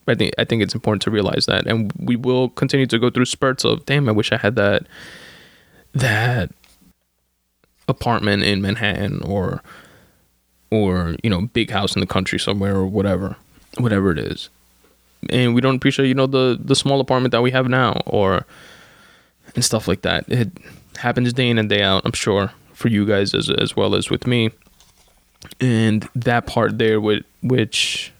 I 0.06 0.14
think 0.14 0.34
I 0.38 0.44
think 0.44 0.62
it's 0.62 0.74
important 0.74 1.02
to 1.02 1.10
realize 1.10 1.46
that, 1.46 1.66
and 1.66 1.92
we 1.98 2.16
will 2.16 2.48
continue 2.50 2.86
to 2.86 2.98
go 2.98 3.10
through 3.10 3.26
spurts 3.26 3.64
of, 3.64 3.86
damn, 3.86 4.08
I 4.08 4.12
wish 4.12 4.32
I 4.32 4.36
had 4.36 4.56
that 4.56 4.86
that 5.92 6.50
apartment 7.90 8.42
in 8.42 8.62
Manhattan 8.62 9.22
or 9.22 9.62
or 10.70 11.16
you 11.22 11.30
know 11.30 11.42
big 11.42 11.70
house 11.70 11.94
in 11.94 12.00
the 12.00 12.06
country 12.06 12.38
somewhere 12.38 12.76
or 12.76 12.86
whatever 12.86 13.36
whatever 13.78 14.10
it 14.10 14.18
is. 14.18 14.48
And 15.28 15.54
we 15.54 15.60
don't 15.60 15.76
appreciate 15.76 16.08
you 16.08 16.14
know 16.14 16.26
the 16.26 16.58
the 16.62 16.74
small 16.74 17.00
apartment 17.00 17.32
that 17.32 17.42
we 17.42 17.50
have 17.50 17.68
now 17.68 18.02
or 18.06 18.46
and 19.54 19.64
stuff 19.64 19.88
like 19.88 20.02
that. 20.02 20.24
It 20.28 20.50
happens 20.96 21.32
day 21.32 21.48
in 21.48 21.56
and 21.56 21.68
day 21.70 21.82
out 21.82 22.02
i'm 22.04 22.12
sure 22.12 22.52
for 22.74 22.88
you 22.88 23.06
guys 23.06 23.34
as 23.34 23.50
as 23.50 23.76
well 23.76 23.94
as 23.94 24.10
with 24.10 24.26
me. 24.26 24.50
And 25.60 26.08
that 26.14 26.46
part 26.46 26.78
there 26.78 27.00
with 27.00 27.24
which 27.42 28.12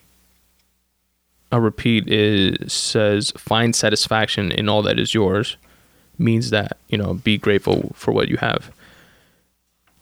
I'll 1.52 1.60
repeat 1.60 2.08
is 2.08 2.72
says 2.72 3.32
find 3.36 3.74
satisfaction 3.74 4.52
in 4.52 4.68
all 4.68 4.82
that 4.82 4.98
is 4.98 5.14
yours. 5.14 5.56
Means 6.18 6.50
that 6.50 6.76
you 6.88 6.98
know 6.98 7.14
be 7.14 7.38
grateful 7.38 7.92
for 7.94 8.12
what 8.12 8.28
you 8.28 8.36
have 8.38 8.70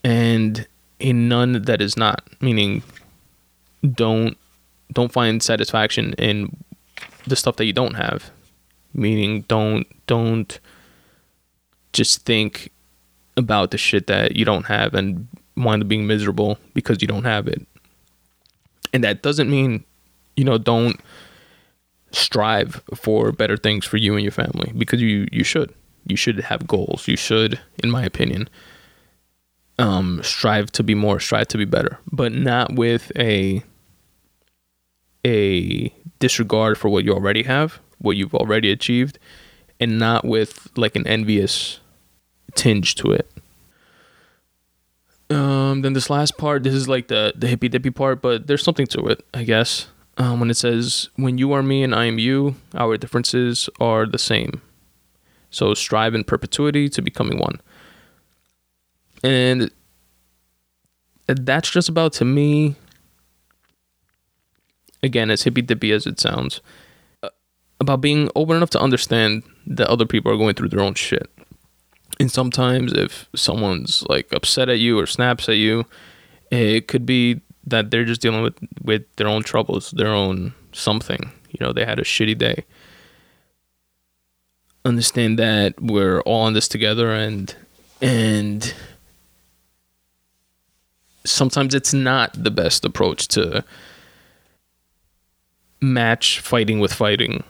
and 0.04 0.66
in 0.98 1.28
none 1.28 1.62
that 1.62 1.80
is 1.80 1.96
not 1.96 2.22
meaning 2.40 2.82
don't 3.94 4.37
don't 4.92 5.12
find 5.12 5.42
satisfaction 5.42 6.14
in 6.14 6.56
the 7.26 7.37
stuff 7.37 7.56
that 7.56 7.66
you 7.66 7.72
don't 7.72 7.94
have. 7.94 8.30
Meaning 8.94 9.44
don't 9.48 9.87
don't 10.06 10.58
just 11.92 12.24
think 12.24 12.70
about 13.37 13.70
the 13.70 13.78
shit 13.78 14.06
that 14.08 14.37
you 14.37 14.44
don't 14.44 14.66
have 14.66 14.94
and 14.94 15.28
wind 15.56 15.82
up 15.82 15.88
being 15.88 16.06
miserable 16.06 16.58
because 16.74 17.00
you 17.00 17.08
don't 17.08 17.24
have 17.24 17.46
it. 17.46 17.64
And 18.92 19.04
that 19.04 19.22
doesn't 19.22 19.50
mean 19.50 19.84
you 20.37 20.44
know 20.44 20.58
don't 20.58 21.00
strive 22.11 22.82
for 22.94 23.30
better 23.32 23.56
things 23.56 23.84
for 23.84 23.98
you 23.98 24.14
and 24.14 24.22
your 24.22 24.32
family 24.32 24.72
because 24.76 25.00
you 25.00 25.26
you 25.30 25.44
should. 25.44 25.72
You 26.06 26.16
should 26.16 26.40
have 26.40 26.66
goals. 26.66 27.06
You 27.06 27.16
should 27.16 27.61
in 27.82 27.90
my 27.90 28.02
opinion 28.02 28.48
um 29.78 30.20
strive 30.22 30.70
to 30.72 30.82
be 30.82 30.94
more 30.94 31.20
strive 31.20 31.48
to 31.48 31.58
be 31.58 31.64
better 31.64 31.98
but 32.10 32.32
not 32.32 32.74
with 32.74 33.12
a 33.16 33.62
a 35.26 35.92
disregard 36.18 36.76
for 36.76 36.88
what 36.88 37.04
you 37.04 37.12
already 37.12 37.42
have 37.42 37.78
what 37.98 38.16
you've 38.16 38.34
already 38.34 38.70
achieved 38.70 39.18
and 39.80 39.98
not 39.98 40.24
with 40.24 40.68
like 40.76 40.96
an 40.96 41.06
envious 41.06 41.80
tinge 42.54 42.94
to 42.94 43.12
it 43.12 43.30
um 45.30 45.82
then 45.82 45.92
this 45.92 46.10
last 46.10 46.38
part 46.38 46.62
this 46.62 46.74
is 46.74 46.88
like 46.88 47.08
the 47.08 47.32
the 47.36 47.46
hippy 47.46 47.68
dippy 47.68 47.90
part 47.90 48.20
but 48.20 48.46
there's 48.46 48.62
something 48.62 48.86
to 48.86 49.06
it 49.06 49.24
i 49.34 49.44
guess 49.44 49.88
um, 50.18 50.40
when 50.40 50.50
it 50.50 50.56
says, 50.56 51.08
When 51.14 51.38
you 51.38 51.52
are 51.52 51.62
me 51.62 51.82
and 51.82 51.94
I 51.94 52.06
am 52.06 52.18
you, 52.18 52.56
our 52.74 52.96
differences 52.96 53.70
are 53.80 54.04
the 54.04 54.18
same. 54.18 54.60
So 55.50 55.72
strive 55.74 56.14
in 56.14 56.24
perpetuity 56.24 56.88
to 56.90 57.00
becoming 57.00 57.38
one. 57.38 57.60
And 59.22 59.70
that's 61.26 61.70
just 61.70 61.88
about 61.88 62.12
to 62.14 62.24
me, 62.24 62.76
again, 65.02 65.31
as 65.31 65.42
hippy 65.42 65.62
dippy 65.62 65.92
as 65.92 66.07
it 66.07 66.18
sounds, 66.20 66.61
uh, 67.22 67.28
about 67.81 68.00
being 68.00 68.31
open 68.35 68.57
enough 68.57 68.70
to 68.70 68.81
understand 68.81 69.42
that 69.66 69.88
other 69.88 70.07
people 70.07 70.33
are 70.33 70.37
going 70.37 70.54
through 70.54 70.68
their 70.68 70.81
own 70.81 70.94
shit. 70.94 71.31
And 72.20 72.31
sometimes 72.33 72.92
if 72.92 73.28
someone's 73.35 74.04
like 74.09 74.33
upset 74.33 74.68
at 74.68 74.78
you 74.78 74.98
or 74.98 75.07
snaps 75.07 75.48
at 75.48 75.57
you, 75.57 75.85
it 76.50 76.88
could 76.88 77.07
be 77.07 77.40
that 77.66 77.90
they're 77.90 78.04
just 78.04 78.22
dealing 78.22 78.42
with 78.42 78.59
with 78.83 79.04
their 79.16 79.28
own 79.28 79.42
troubles, 79.42 79.90
their 79.92 80.09
own 80.09 80.54
something. 80.72 81.31
You 81.50 81.66
know, 81.66 81.72
they 81.72 81.85
had 81.85 81.98
a 81.98 82.04
shitty 82.04 82.37
day. 82.38 82.64
Understand 84.85 85.38
that 85.38 85.81
we're 85.81 86.20
all 86.22 86.46
in 86.48 86.54
this 86.54 86.68
together 86.68 87.12
and 87.12 87.54
and 88.00 88.74
sometimes 91.24 91.74
it's 91.74 91.92
not 91.92 92.33
the 92.33 92.50
best 92.50 92.85
approach 92.85 93.28
to 93.28 93.64
match 95.81 96.40
fighting 96.40 96.81
with 96.81 96.92
fighting. 96.92 97.44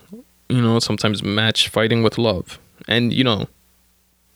You 0.49 0.63
know, 0.63 0.79
sometimes 0.79 1.23
match 1.23 1.69
fighting 1.69 2.03
with 2.03 2.19
love. 2.19 2.59
And 2.87 3.13
you 3.13 3.25
know, 3.25 3.49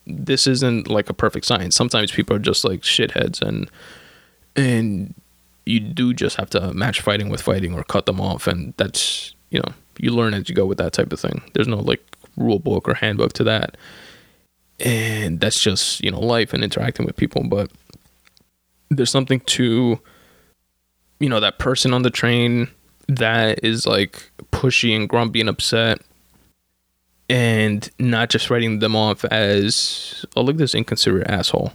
this 0.07 0.47
isn't 0.47 0.89
like 0.89 1.09
a 1.09 1.15
perfect 1.15 1.47
science. 1.47 1.75
Sometimes 1.75 2.13
people 2.13 2.37
are 2.37 2.41
just 2.41 2.65
like 2.65 2.81
shitheads 2.81 3.41
and 3.41 3.71
and 4.57 5.15
you 5.65 5.81
do 5.81 6.13
just 6.13 6.37
have 6.37 6.51
to 6.51 6.73
match 6.73 7.01
fighting 7.01 7.29
with 7.29 7.41
fighting 7.41 7.75
or 7.75 7.85
cut 7.85 8.07
them 8.07 8.21
off 8.21 8.47
and 8.47 8.75
that's 8.77 9.35
you 9.51 9.59
know 9.61 9.75
you 9.99 10.11
learn 10.11 10.35
as 10.35 10.49
you 10.49 10.55
go 10.55 10.67
with 10.67 10.79
that 10.79 10.93
type 10.93 11.13
of 11.13 11.21
thing 11.21 11.43
there's 11.55 11.69
no 11.69 11.79
like 11.79 12.03
rule 12.37 12.59
book 12.59 12.89
or 12.89 12.95
handbook 12.95 13.33
to 13.33 13.45
that 13.45 13.77
and 14.81 15.41
that's 15.41 15.61
just 15.61 16.03
you 16.03 16.11
know 16.11 16.21
life 16.21 16.53
and 16.53 16.65
interacting 16.65 17.07
with 17.07 17.17
people 17.17 17.45
but 17.45 17.71
there's 18.97 19.11
something 19.11 19.41
to 19.41 19.99
you 21.21 21.29
know 21.29 21.41
that 21.41 21.59
person 21.59 21.95
on 21.95 22.03
the 22.03 22.11
train 22.11 22.69
that 23.09 23.63
is 23.65 23.87
like 23.87 24.31
pushy 24.51 24.95
and 24.95 25.09
grumpy 25.09 25.41
and 25.41 25.49
upset 25.49 26.01
and 27.29 27.91
not 27.99 28.29
just 28.31 28.51
writing 28.51 28.81
them 28.81 28.97
off 28.97 29.25
as 29.27 30.25
oh 30.37 30.43
look 30.43 30.55
at 30.55 30.59
this 30.59 30.75
inconsiderate 30.75 31.31
asshole. 31.31 31.73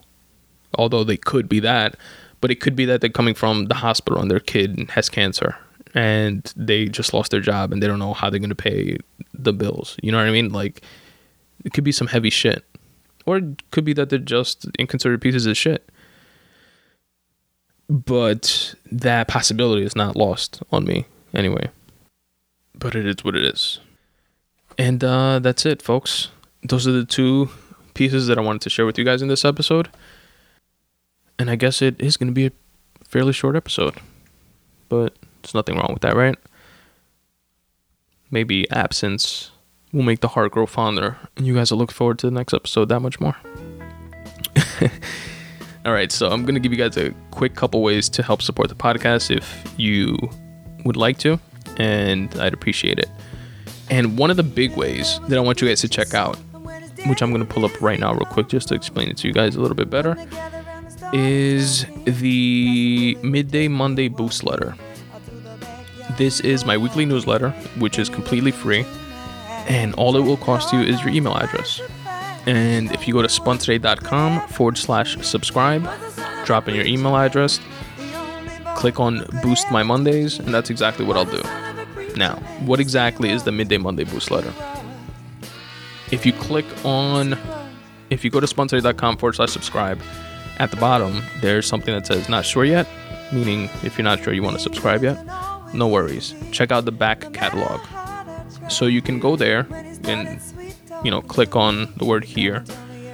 Although 0.75 1.03
they 1.03 1.17
could 1.17 1.47
be 1.49 1.60
that 1.62 1.95
but 2.39 2.51
it 2.51 2.60
could 2.60 2.75
be 2.75 2.86
that 2.86 3.01
they're 3.01 3.10
coming 3.10 3.34
from 3.34 3.65
the 3.65 3.75
hospital 3.75 4.21
and 4.21 4.30
their 4.30 4.39
kid 4.39 4.89
has 4.91 5.10
cancer 5.10 5.56
and 5.95 6.53
they 6.56 6.86
just 6.86 7.13
lost 7.13 7.32
their 7.32 7.41
job 7.41 7.71
and 7.71 7.82
they 7.82 7.88
don't 7.88 7.99
know 7.99 8.13
how 8.13 8.30
they're 8.30 8.39
going 8.39 8.49
to 8.49 8.56
pay 8.56 8.97
the 9.34 9.53
bills. 9.53 9.97
You 10.03 10.12
know 10.12 10.19
what 10.19 10.27
i 10.27 10.32
mean? 10.32 10.51
Like 10.51 10.82
it 11.63 11.73
could 11.73 11.84
be 11.84 11.91
some 11.91 12.08
heavy 12.08 12.30
shit. 12.30 12.63
Or 13.25 13.38
it 13.38 13.71
could 13.71 13.84
be 13.84 13.93
that 13.93 14.10
they're 14.10 14.19
just 14.19 14.67
inconsiderate 14.77 15.21
pieces 15.21 15.45
of 15.45 15.58
shit 15.58 15.89
but 17.89 18.76
that 18.91 19.28
possibility 19.28 19.84
is 19.84 19.95
not 19.95 20.15
lost 20.15 20.62
on 20.71 20.84
me 20.86 21.06
anyway 21.34 21.69
but 22.76 22.95
it 22.95 23.06
is 23.06 23.23
what 23.23 23.36
it 23.36 23.43
is 23.43 23.80
and 24.78 25.04
uh, 25.04 25.39
that's 25.39 25.65
it, 25.65 25.82
folks. 25.82 26.30
Those 26.63 26.88
are 26.88 26.91
the 26.91 27.06
two 27.06 27.50
pieces 27.93 28.28
that 28.28 28.38
I 28.38 28.41
wanted 28.41 28.62
to 28.62 28.69
share 28.69 28.86
with 28.86 28.97
you 28.97 29.04
guys 29.04 29.21
in 29.21 29.28
this 29.28 29.43
episode. 29.43 29.89
And 31.39 31.50
I 31.50 31.56
guess 31.56 31.82
it 31.82 32.00
is 32.00 32.17
going 32.17 32.28
to 32.28 32.34
be 32.34 32.45
a 32.47 32.52
fairly 33.04 33.34
short 33.34 33.56
episode. 33.56 33.95
But 34.89 35.15
there's 35.41 35.56
nothing 35.56 35.76
wrong 35.78 35.89
with 35.93 36.02
that, 36.04 36.15
right? 36.15 36.36
Maybe 38.30 38.69
absence 38.69 39.52
will 39.91 40.04
make 40.04 40.19
the 40.19 40.30
heart 40.30 40.52
grow 40.52 40.65
fonder. 40.65 41.17
And 41.36 41.47
you 41.47 41.56
guys 41.56 41.71
will 41.71 41.80
look 41.80 41.91
forward 41.91 42.19
to 42.19 42.28
the 42.28 42.32
next 42.32 42.54
episode 42.54 42.89
that 42.89 43.00
much 43.00 43.19
more. 43.19 43.36
All 45.88 45.93
right, 45.93 46.12
so 46.12 46.30
I'm 46.30 46.41
going 46.41 46.56
to 46.56 46.60
give 46.60 46.73
you 46.73 46.78
guys 46.78 46.97
a 46.97 47.12
quick 47.32 47.56
couple 47.56 47.82
ways 47.82 48.10
to 48.10 48.21
help 48.21 48.41
support 48.41 48.67
the 48.67 48.76
podcast 48.76 49.34
if 49.34 49.73
you 49.78 50.17
would 50.84 50.97
like 50.97 51.17
to. 51.19 51.39
And 51.78 52.30
I'd 52.41 52.54
appreciate 52.54 53.00
it. 53.00 53.10
And 53.89 54.17
one 54.17 54.30
of 54.30 54.36
the 54.36 54.43
big 54.43 54.76
ways 54.76 55.17
that 55.30 55.38
I 55.38 55.39
want 55.39 55.62
you 55.62 55.67
guys 55.69 55.80
to 55.80 55.88
check 55.88 56.13
out, 56.13 56.36
which 57.06 57.21
I'm 57.21 57.32
going 57.32 57.39
to 57.39 57.47
pull 57.47 57.63
up 57.63 57.82
right 57.82 57.97
now, 58.02 58.12
real 58.12 58.26
quick, 58.26 58.50
just 58.50 58.67
to 58.67 58.76
explain 58.76 59.08
it 59.08 59.15
to 59.19 59.30
you 59.30 59.34
guys 59.34 59.56
a 59.56 59.62
little 59.62 59.78
bit 59.78 59.89
better, 59.89 60.17
is 61.13 61.86
the 62.04 63.17
Midday 63.23 63.69
Monday 63.69 64.10
Boost 64.10 64.43
Letter. 64.43 64.76
This 66.17 66.41
is 66.41 66.65
my 66.65 66.78
weekly 66.78 67.06
newsletter, 67.06 67.52
which 67.80 67.97
is 67.97 68.10
completely 68.10 68.52
free, 68.52 68.86
and 69.69 69.95
all 69.95 70.17
it 70.17 70.21
will 70.21 70.36
cost 70.36 70.73
you 70.73 70.82
is 70.82 71.00
your 71.00 71.13
email 71.13 71.38
address. 71.38 71.80
And 72.48 72.92
if 72.94 73.08
you 73.08 73.14
go 73.14 73.22
to 73.22 73.28
spuntoday.com 73.28 74.48
forward 74.48 74.78
slash 74.78 75.18
subscribe, 75.22 75.88
drop 76.46 76.68
in 76.70 76.76
your 76.76 76.86
email 76.86 77.18
address, 77.18 77.60
click 78.78 79.00
on 79.00 79.28
Boost 79.44 79.70
My 79.70 79.84
Mondays, 79.84 80.40
and 80.40 80.54
that's 80.54 80.70
exactly 80.70 81.06
what 81.06 81.18
I'll 81.18 81.26
do. 81.26 81.44
Now, 82.16 82.38
what 82.66 82.80
exactly 82.80 83.30
is 83.30 83.44
the 83.44 83.52
Midday 83.52 83.78
Monday 83.78 84.06
Boost 84.06 84.32
Letter? 84.32 84.54
If 86.10 86.26
you 86.26 86.32
click 86.32 86.66
on, 86.86 87.38
if 88.10 88.24
you 88.24 88.32
go 88.32 88.40
to 88.40 88.48
spuntoday.com 88.48 89.18
forward 89.18 89.36
slash 89.36 89.52
subscribe, 89.52 90.02
at 90.60 90.72
the 90.72 90.78
bottom, 90.78 91.22
there's 91.42 91.68
something 91.68 91.94
that 91.94 92.08
says 92.08 92.30
not 92.30 92.46
sure 92.46 92.66
yet, 92.66 92.88
meaning 93.32 93.70
if 93.84 93.98
you're 93.98 94.06
not 94.06 94.24
sure 94.24 94.34
you 94.34 94.42
want 94.42 94.56
to 94.56 94.62
subscribe 94.62 95.04
yet, 95.04 95.18
no 95.74 95.88
worries. 95.88 96.34
Check 96.52 96.72
out 96.72 96.86
the 96.86 96.92
back 96.92 97.34
catalog. 97.34 97.82
So 98.70 98.86
you 98.86 99.02
can 99.02 99.20
go 99.20 99.36
there 99.36 99.68
and, 100.06 100.40
you 101.04 101.12
know, 101.12 101.22
click 101.22 101.56
on 101.56 101.94
the 101.98 102.06
word 102.06 102.24
here, 102.24 102.64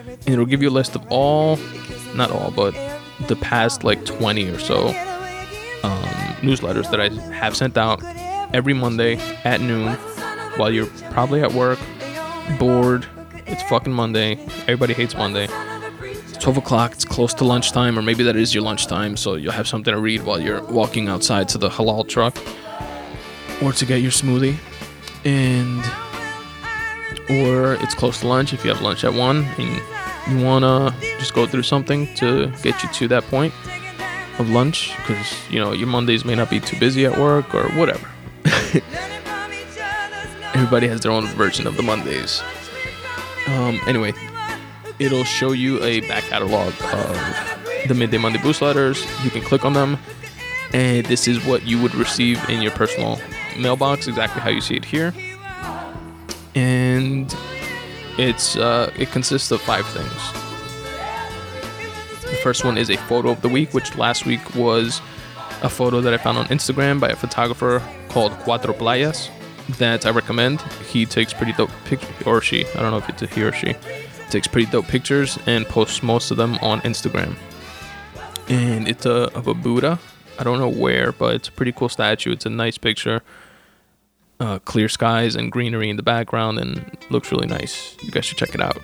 and 0.06 0.28
it'll 0.28 0.46
give 0.46 0.62
you 0.62 0.70
a 0.70 0.72
list 0.72 0.96
of 0.96 1.06
all, 1.10 1.58
not 2.16 2.32
all, 2.32 2.52
but 2.52 2.74
the 3.28 3.36
past 3.36 3.84
like 3.84 4.04
20 4.06 4.50
or 4.50 4.60
so 4.60 4.88
um, 5.84 6.04
newsletters 6.42 6.90
that 6.92 7.00
I 7.00 7.10
have 7.34 7.56
sent 7.56 7.78
out 7.78 8.02
every 8.54 8.74
Monday 8.74 9.18
at 9.44 9.62
noon 9.62 9.94
while 10.58 10.72
you're 10.72 10.88
probably 11.12 11.42
at 11.42 11.54
work, 11.54 11.80
bored. 12.60 13.06
It's 13.46 13.64
fucking 13.64 13.94
Monday. 13.94 14.38
Everybody 14.62 14.94
hates 14.94 15.16
Monday. 15.16 15.48
It's 16.02 16.38
12 16.38 16.58
o'clock. 16.58 16.94
It's 16.94 17.06
close 17.06 17.34
to 17.36 17.44
lunchtime, 17.44 17.98
or 17.98 18.02
maybe 18.02 18.24
that 18.24 18.36
is 18.36 18.54
your 18.54 18.64
lunchtime, 18.64 19.18
so 19.18 19.36
you'll 19.36 19.52
have 19.52 19.68
something 19.68 19.94
to 19.94 20.00
read 20.00 20.24
while 20.24 20.40
you're 20.40 20.64
walking 20.64 21.08
outside 21.08 21.50
to 21.50 21.58
the 21.58 21.70
halal 21.70 22.08
truck 22.08 22.38
or 23.62 23.74
to 23.74 23.86
get 23.86 24.02
your 24.02 24.12
smoothie. 24.12 24.56
And 25.26 25.84
or 27.30 27.76
it's 27.76 27.94
close 27.94 28.20
to 28.22 28.28
lunch 28.28 28.54
if 28.54 28.64
you 28.64 28.72
have 28.72 28.82
lunch 28.82 29.04
at 29.04 29.14
1 29.14 29.38
and 29.58 29.82
you 30.30 30.44
want 30.46 30.64
to 30.64 30.94
just 31.20 31.34
go 31.34 31.46
through 31.46 31.64
something 31.64 32.14
to 32.16 32.48
get 32.62 32.82
you 32.84 32.90
to 32.90 33.08
that 33.08 33.24
point 33.24 33.54
of 34.40 34.50
lunch 34.50 34.96
because 34.98 35.34
you 35.50 35.60
know 35.60 35.72
your 35.74 35.88
Mondays 35.88 36.26
may 36.26 36.36
not 36.36 36.50
be 36.50 36.60
too 36.60 36.78
busy 36.80 37.06
at 37.06 37.18
work 37.18 37.54
or 37.54 37.70
whatever. 37.72 38.10
Everybody 40.54 40.88
has 40.88 41.02
their 41.02 41.12
own 41.12 41.26
version 41.28 41.68
of 41.68 41.78
the 41.78 41.84
Mondays. 41.84 42.42
Um, 43.48 43.80
anyway, 43.88 44.14
it'll 45.00 45.24
show 45.24 45.52
you 45.52 45.84
a 45.84 46.02
back 46.02 46.24
catalog 46.24 46.74
of 46.94 47.88
the 47.88 47.94
Midday 47.94 48.18
Monday 48.18 48.42
Boost 48.42 48.62
letters. 48.62 49.06
You 49.24 49.30
can 49.30 49.42
click 49.42 49.66
on 49.66 49.74
them, 49.74 49.98
and 50.72 51.06
this 51.08 51.28
is 51.28 51.44
what 51.46 51.66
you 51.68 51.82
would 51.82 51.94
receive 51.96 52.48
in 52.50 52.62
your 52.62 52.72
personal 52.72 53.20
mailbox, 53.60 54.08
exactly 54.08 54.42
how 54.42 54.50
you 54.50 54.62
see 54.62 54.76
it 54.76 54.86
here. 54.86 55.14
And 56.94 57.36
it's 58.18 58.56
uh, 58.56 58.92
it 58.98 59.12
consists 59.12 59.52
of 59.52 59.62
five 59.62 59.86
things. 59.88 60.22
The 62.30 62.40
first 62.42 62.66
one 62.66 62.78
is 62.78 62.90
a 62.90 62.98
photo 62.98 63.30
of 63.30 63.42
the 63.42 63.50
week, 63.50 63.74
which 63.74 63.96
last 63.98 64.26
week 64.26 64.56
was 64.56 65.02
a 65.62 65.70
photo 65.70 66.02
that 66.02 66.14
I 66.14 66.18
found 66.18 66.38
on 66.38 66.46
Instagram 66.48 67.00
by 67.00 67.10
a 67.10 67.16
photographer 67.16 67.82
called 68.10 68.32
Cuatro 68.44 68.74
Playas 68.74 69.30
that 69.78 70.06
I 70.06 70.10
recommend. 70.10 70.62
He 70.92 71.06
takes 71.06 71.34
pretty 71.34 71.54
dope 71.54 71.72
pictures, 71.86 72.16
or 72.26 72.42
she, 72.42 72.66
I 72.76 72.82
don't 72.82 72.92
know 72.92 72.98
if 72.98 73.10
it's 73.10 73.22
a 73.22 73.28
he 73.28 73.44
or 73.44 73.52
she, 73.52 73.76
takes 74.30 74.48
pretty 74.48 74.70
dope 74.70 74.88
pictures 74.88 75.40
and 75.46 75.66
posts 75.66 76.04
most 76.04 76.32
of 76.32 76.38
them 76.38 76.58
on 76.62 76.82
Instagram. 76.82 77.36
And 78.50 78.88
it's 78.88 79.06
a, 79.06 79.32
of 79.36 79.48
a 79.48 79.54
Buddha. 79.54 80.00
I 80.38 80.44
don't 80.44 80.60
know 80.60 80.70
where, 80.70 81.12
but 81.12 81.36
it's 81.36 81.48
a 81.48 81.52
pretty 81.52 81.72
cool 81.72 81.90
statue. 81.90 82.32
It's 82.32 82.46
a 82.46 82.50
nice 82.50 82.78
picture. 82.78 83.22
Uh, 84.40 84.60
clear 84.60 84.90
skies 84.90 85.36
and 85.36 85.52
greenery 85.52 85.90
in 85.90 85.96
the 85.96 86.04
background, 86.04 86.58
and 86.60 86.98
looks 87.10 87.32
really 87.32 87.48
nice. 87.48 87.96
You 88.02 88.12
guys 88.12 88.26
should 88.26 88.38
check 88.38 88.54
it 88.54 88.62
out. 88.62 88.78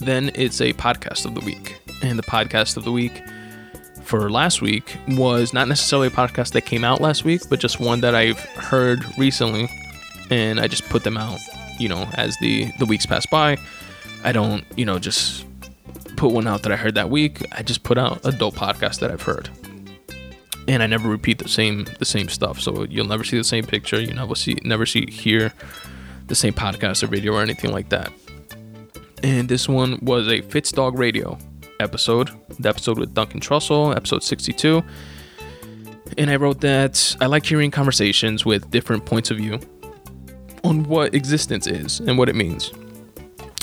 Then 0.00 0.30
it's 0.34 0.60
a 0.60 0.72
podcast 0.74 1.24
of 1.24 1.34
the 1.34 1.40
week. 1.40 1.80
And 2.02 2.18
the 2.18 2.22
podcast 2.22 2.76
of 2.76 2.84
the 2.84 2.92
week 2.92 3.22
for 4.02 4.30
last 4.30 4.60
week 4.60 4.96
was 5.08 5.52
not 5.52 5.66
necessarily 5.66 6.08
a 6.08 6.10
podcast 6.10 6.52
that 6.52 6.62
came 6.62 6.84
out 6.84 7.00
last 7.00 7.24
week, 7.24 7.42
but 7.48 7.58
just 7.58 7.80
one 7.80 8.00
that 8.02 8.14
I've 8.14 8.38
heard 8.38 9.02
recently, 9.18 9.68
and 10.30 10.60
I 10.60 10.68
just 10.68 10.84
put 10.88 11.04
them 11.04 11.16
out, 11.16 11.38
you 11.78 11.88
know, 11.88 12.06
as 12.14 12.36
the 12.40 12.70
the 12.78 12.86
weeks 12.86 13.06
pass 13.06 13.26
by. 13.26 13.56
I 14.22 14.32
don't, 14.32 14.64
you 14.76 14.84
know, 14.84 14.98
just 14.98 15.46
put 16.16 16.32
one 16.32 16.46
out 16.46 16.62
that 16.62 16.72
I 16.72 16.76
heard 16.76 16.94
that 16.96 17.10
week. 17.10 17.44
I 17.52 17.62
just 17.62 17.82
put 17.82 17.98
out 17.98 18.20
a 18.24 18.32
dope 18.32 18.54
podcast 18.54 19.00
that 19.00 19.10
I've 19.10 19.22
heard, 19.22 19.48
and 20.68 20.82
I 20.82 20.86
never 20.86 21.08
repeat 21.08 21.38
the 21.38 21.48
same 21.48 21.84
the 21.98 22.04
same 22.04 22.28
stuff. 22.28 22.60
So 22.60 22.84
you'll 22.84 23.06
never 23.06 23.24
see 23.24 23.36
the 23.36 23.44
same 23.44 23.64
picture. 23.64 24.00
You 24.00 24.12
never 24.12 24.34
see 24.34 24.58
never 24.64 24.86
see 24.86 25.10
hear 25.10 25.52
the 26.26 26.34
same 26.34 26.54
podcast 26.54 27.02
or 27.02 27.06
video 27.08 27.34
or 27.34 27.42
anything 27.42 27.72
like 27.72 27.90
that. 27.90 28.12
And 29.22 29.48
this 29.48 29.68
one 29.68 29.98
was 30.02 30.28
a 30.28 30.42
Fitzdog 30.42 30.98
Radio 30.98 31.38
episode, 31.80 32.30
the 32.58 32.68
episode 32.68 32.98
with 32.98 33.14
Duncan 33.14 33.40
Trussell, 33.40 33.96
episode 33.96 34.22
62. 34.22 34.82
And 36.18 36.30
I 36.30 36.36
wrote 36.36 36.60
that 36.60 37.16
I 37.20 37.26
like 37.26 37.44
hearing 37.44 37.70
conversations 37.70 38.44
with 38.44 38.70
different 38.70 39.06
points 39.06 39.30
of 39.30 39.38
view 39.38 39.58
on 40.62 40.84
what 40.84 41.14
existence 41.14 41.66
is 41.66 42.00
and 42.00 42.16
what 42.18 42.28
it 42.28 42.34
means. 42.34 42.72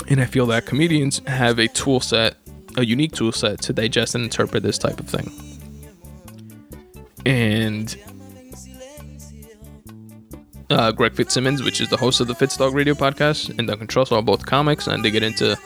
And 0.08 0.20
I 0.20 0.24
feel 0.24 0.46
that 0.46 0.66
comedians 0.66 1.20
have 1.26 1.58
a 1.58 1.68
tool 1.68 2.00
set, 2.00 2.36
a 2.76 2.84
unique 2.84 3.12
tool 3.12 3.32
set 3.32 3.60
to 3.62 3.72
digest 3.72 4.14
and 4.14 4.24
interpret 4.24 4.62
this 4.62 4.78
type 4.78 4.98
of 5.00 5.08
thing. 5.08 5.51
And 7.24 7.96
uh, 10.70 10.92
Greg 10.92 11.14
Fitzsimmons, 11.14 11.62
which 11.62 11.80
is 11.80 11.88
the 11.88 11.96
host 11.96 12.20
of 12.20 12.26
the 12.26 12.34
Fitzdog 12.34 12.74
Radio 12.74 12.94
podcast, 12.94 13.56
and 13.58 13.68
Duncan 13.68 13.86
Trussell 13.86 14.18
are 14.18 14.22
both 14.22 14.46
comics, 14.46 14.86
and 14.86 15.04
they 15.04 15.10
get 15.10 15.22
into 15.22 15.56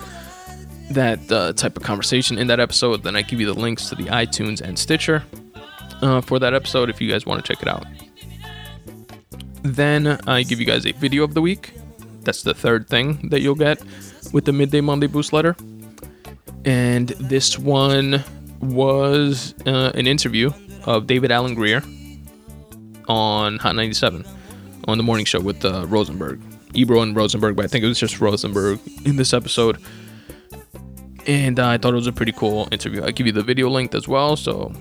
that 0.91 1.31
uh, 1.33 1.53
type 1.53 1.77
of 1.77 1.83
conversation 1.83 2.39
in 2.39 2.47
that 2.49 2.61
episode. 2.61 3.03
Then 3.03 3.17
I 3.17 3.23
give 3.23 3.41
you 3.41 3.47
the 3.47 3.59
links 3.59 3.89
to 3.89 3.95
the 3.95 4.05
iTunes 4.05 4.61
and 4.61 4.79
Stitcher 4.79 5.25
uh, 6.03 6.21
for 6.21 6.39
that 6.39 6.55
episode 6.55 6.91
if 6.91 7.01
you 7.01 7.11
guys 7.11 7.27
want 7.27 7.45
to 7.45 7.53
check 7.53 7.63
it 7.63 7.69
out. 7.69 7.87
Then 9.63 10.19
I 10.27 10.43
give 10.43 10.61
you 10.61 10.67
guys 10.67 10.87
a 10.87 10.93
video 10.93 11.25
of 11.25 11.35
the 11.35 11.43
week. 11.43 11.73
That's 12.23 12.43
the 12.43 12.55
third 12.55 12.89
thing 12.89 13.29
that 13.31 13.41
you'll 13.41 13.55
get 13.55 13.83
with 14.33 14.45
the 14.45 14.53
Midday 14.53 14.81
Monday 14.81 15.07
Boost 15.07 15.33
letter. 15.33 15.57
And 16.65 17.09
this 17.09 17.59
one 17.59 18.23
was 18.61 19.55
uh, 19.67 19.93
an 19.95 20.07
interview 20.07 20.51
of 20.87 21.07
David 21.07 21.31
Alan 21.31 21.55
Grier 21.55 21.83
on 23.09 23.59
Hot 23.59 23.77
97 23.77 24.25
on 24.89 24.99
the 24.99 25.05
morning 25.05 25.27
show 25.27 25.41
with 25.41 25.65
uh, 25.65 25.85
Rosenberg. 25.87 26.41
Ebro 26.75 27.01
and 27.01 27.17
Rosenberg, 27.17 27.57
but 27.57 27.65
I 27.65 27.69
think 27.69 27.85
it 27.85 27.89
was 27.89 27.99
just 27.99 28.21
Rosenberg 28.21 28.81
in 29.05 29.17
this 29.17 29.33
episode 29.33 29.79
and 31.27 31.59
uh, 31.59 31.69
I 31.69 31.79
thought 31.79 31.93
it 31.93 31.97
was 31.97 32.07
a 32.07 32.13
pretty 32.13 32.33
cool 32.33 32.69
interview. 32.71 33.03
I'll 33.03 33.13
give 33.13 33.27
you 33.27 33.33
the 33.33 33.43
video 33.43 33.69
link 33.69 33.95
as 33.95 34.07
well, 34.07 34.37
so 34.37 34.73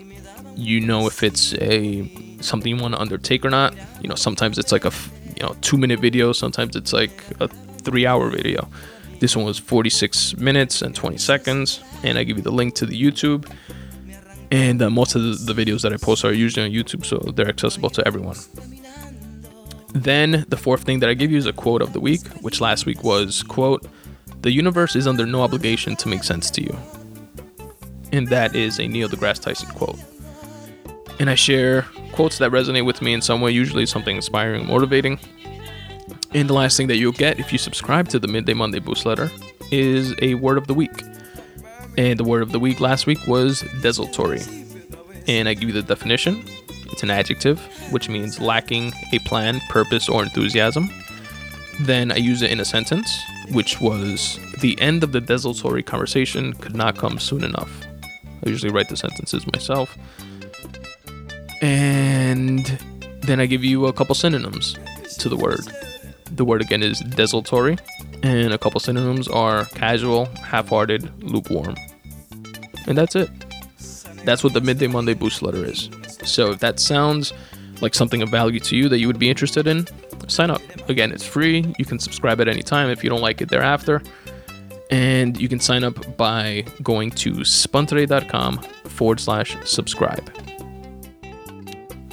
you 0.56 0.80
know 0.80 1.08
if 1.08 1.24
it's 1.24 1.54
a 1.56 2.08
something 2.42 2.76
you 2.76 2.82
want 2.82 2.94
to 2.94 3.02
undertake 3.02 3.44
or 3.44 3.50
not. 3.50 3.76
You 4.02 4.10
know, 4.10 4.16
sometimes 4.16 4.58
it's 4.58 4.72
like 4.72 4.86
a 4.86 4.92
you 5.36 5.44
know 5.44 5.56
two 5.62 5.78
minute 5.78 6.00
video, 6.00 6.32
sometimes 6.32 6.76
it's 6.76 6.94
like 6.94 7.24
a 7.40 7.48
three 7.48 8.06
hour 8.06 8.30
video. 8.30 8.70
This 9.20 9.36
one 9.36 9.46
was 9.46 9.58
46 9.58 10.38
minutes 10.38 10.82
and 10.82 10.94
20 10.94 11.18
seconds, 11.18 11.82
and 12.04 12.18
I 12.18 12.24
give 12.24 12.38
you 12.38 12.44
the 12.44 12.52
link 12.52 12.76
to 12.76 12.86
the 12.86 13.02
YouTube. 13.02 13.50
And 14.52 14.82
uh, 14.82 14.90
most 14.90 15.16
of 15.16 15.46
the, 15.46 15.54
videos 15.54 15.82
that 15.82 15.94
I 15.94 15.98
post 15.98 16.24
are 16.24 16.32
usually 16.32 16.66
on 16.66 16.72
YouTube, 16.72 17.06
so 17.06 17.18
they're 17.32 17.50
accessible 17.50 17.90
to 17.92 18.08
everyone. 18.08 18.38
Then 19.94 20.46
the 20.50 20.58
fourth 20.58 20.84
thing 20.84 21.00
that 21.00 21.10
I 21.10 21.14
give 21.14 21.32
you 21.32 21.38
is 21.38 21.46
a 21.46 21.54
quote 21.54 21.82
of 21.82 21.94
the 21.94 22.00
week, 22.00 22.28
which 22.42 22.62
last 22.62 22.86
week 22.86 23.04
was 23.04 23.44
quote, 23.44 23.88
"The 24.42 24.52
universe 24.52 24.96
is 24.96 25.08
under 25.08 25.26
no 25.26 25.42
obligation 25.42 25.96
to 25.96 26.10
make 26.10 26.24
sense 26.24 26.52
to 26.52 26.62
you." 26.62 26.78
And 28.12 28.28
that 28.28 28.56
is 28.56 28.80
a 28.80 28.88
Neil 28.88 29.10
deGrasse 29.10 29.42
Tyson 29.42 29.70
quote. 29.70 30.00
And 31.20 31.30
I 31.30 31.36
share 31.36 31.84
quotes 32.12 32.38
that 32.40 32.52
resonate 32.52 32.86
with 32.86 33.02
me 33.02 33.14
in 33.14 33.22
some 33.22 33.42
way, 33.42 33.52
usually 33.52 33.86
something 33.86 34.16
inspiring, 34.16 34.68
motivating. 34.68 35.18
And 36.34 36.50
the 36.50 36.54
last 36.54 36.76
thing 36.76 36.88
that 36.88 36.98
you'll 36.98 37.14
get 37.14 37.40
if 37.40 37.52
you 37.54 37.58
subscribe 37.58 38.10
to 38.10 38.20
the 38.20 38.28
Midday 38.28 38.54
Monday 38.54 38.80
Boost 38.80 39.06
letter 39.06 39.32
is 39.72 40.14
a 40.22 40.36
word 40.36 40.58
of 40.58 40.68
the 40.68 40.74
week. 40.74 40.92
And 41.98 42.20
the 42.20 42.24
word 42.24 42.42
of 42.42 42.52
the 42.52 42.60
week 42.60 42.80
last 42.82 43.08
week 43.08 43.26
was 43.26 43.64
desultory. 43.82 44.42
And 45.28 45.48
I 45.48 45.54
give 45.54 45.70
you 45.70 45.74
the 45.74 45.82
definition. 45.82 46.44
It's 46.92 47.04
an 47.04 47.10
adjective, 47.10 47.60
which 47.92 48.10
means 48.10 48.40
lacking 48.40 48.94
a 49.12 49.20
plan, 49.20 49.62
purpose, 49.70 50.08
or 50.10 50.24
enthusiasm. 50.24 50.90
Then 51.82 52.12
I 52.12 52.18
use 52.18 52.42
it 52.42 52.52
in 52.52 52.60
a 52.60 52.66
sentence, 52.66 53.10
which 53.52 53.82
was 53.82 54.40
the 54.62 54.80
end 54.80 55.04
of 55.04 55.12
the 55.12 55.22
desultory 55.22 55.84
conversation 55.84 56.54
could 56.54 56.76
not 56.76 56.98
come 56.98 57.20
soon 57.20 57.44
enough. 57.44 57.72
I 58.46 58.50
usually 58.50 58.72
write 58.72 58.90
the 58.90 58.98
sentences 58.98 59.46
myself. 59.48 59.98
And 61.62 62.66
then 63.22 63.40
I 63.40 63.46
give 63.46 63.64
you 63.64 63.88
a 63.88 63.94
couple 63.94 64.16
synonyms 64.16 64.78
to 65.20 65.30
the 65.30 65.38
word. 65.38 65.66
The 66.32 66.44
word 66.44 66.62
again 66.62 66.84
is 66.84 67.00
desultory, 67.00 67.78
and 68.24 68.54
a 68.54 68.58
couple 68.58 68.80
synonyms 68.80 69.28
are 69.28 69.66
casual, 69.66 70.26
half 70.44 70.70
hearted, 70.70 71.24
lukewarm. 71.24 71.76
And 72.88 72.98
that's 72.98 73.16
it. 73.16 73.30
That's 74.26 74.44
what 74.44 74.54
the 74.54 74.62
Midday 74.62 74.88
Monday 74.88 75.14
Boost 75.14 75.42
letter 75.42 75.64
is. 75.64 75.90
So 76.24 76.52
if 76.52 76.60
that 76.60 76.80
sounds 76.80 77.34
like 77.82 77.94
something 77.94 78.22
of 78.22 78.30
value 78.30 78.60
to 78.62 78.76
you 78.76 78.90
that 78.90 79.00
you 79.00 79.08
would 79.08 79.20
be 79.20 79.30
interested 79.30 79.68
in, 79.68 79.88
sign 80.28 80.50
up. 80.50 80.62
Again, 80.90 81.12
it's 81.12 81.26
free. 81.26 81.74
You 81.78 81.86
can 81.86 82.00
subscribe 82.00 82.42
at 82.42 82.48
any 82.48 82.64
time 82.64 82.90
if 82.90 83.04
you 83.04 83.10
don't 83.10 83.22
like 83.22 83.42
it 83.42 83.50
thereafter. 83.50 84.02
And 84.92 85.40
you 85.40 85.50
can 85.50 85.60
sign 85.60 85.84
up 85.84 86.18
by 86.18 86.66
going 86.84 87.12
to 87.12 87.32
spuntoday.com 87.32 88.60
forward 88.86 89.20
slash 89.20 89.58
subscribe. 89.66 90.30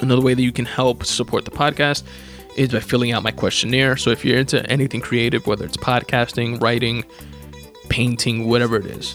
Another 0.01 0.23
way 0.23 0.35
that 0.35 0.43
you 0.43 0.53
can 0.53 0.65
help 0.65 1.05
support 1.05 1.45
the 1.45 1.51
podcast 1.51 2.03
is 2.57 2.71
by 2.71 2.81
filling 2.81 3.13
out 3.13 3.23
my 3.23 3.31
questionnaire. 3.31 3.97
So 3.97 4.11
if 4.11 4.25
you're 4.25 4.39
into 4.39 4.65
anything 4.71 5.01
creative, 5.01 5.47
whether 5.47 5.65
it's 5.65 5.77
podcasting, 5.77 6.61
writing, 6.61 7.05
painting, 7.89 8.49
whatever 8.49 8.77
it 8.77 8.87
is, 8.87 9.15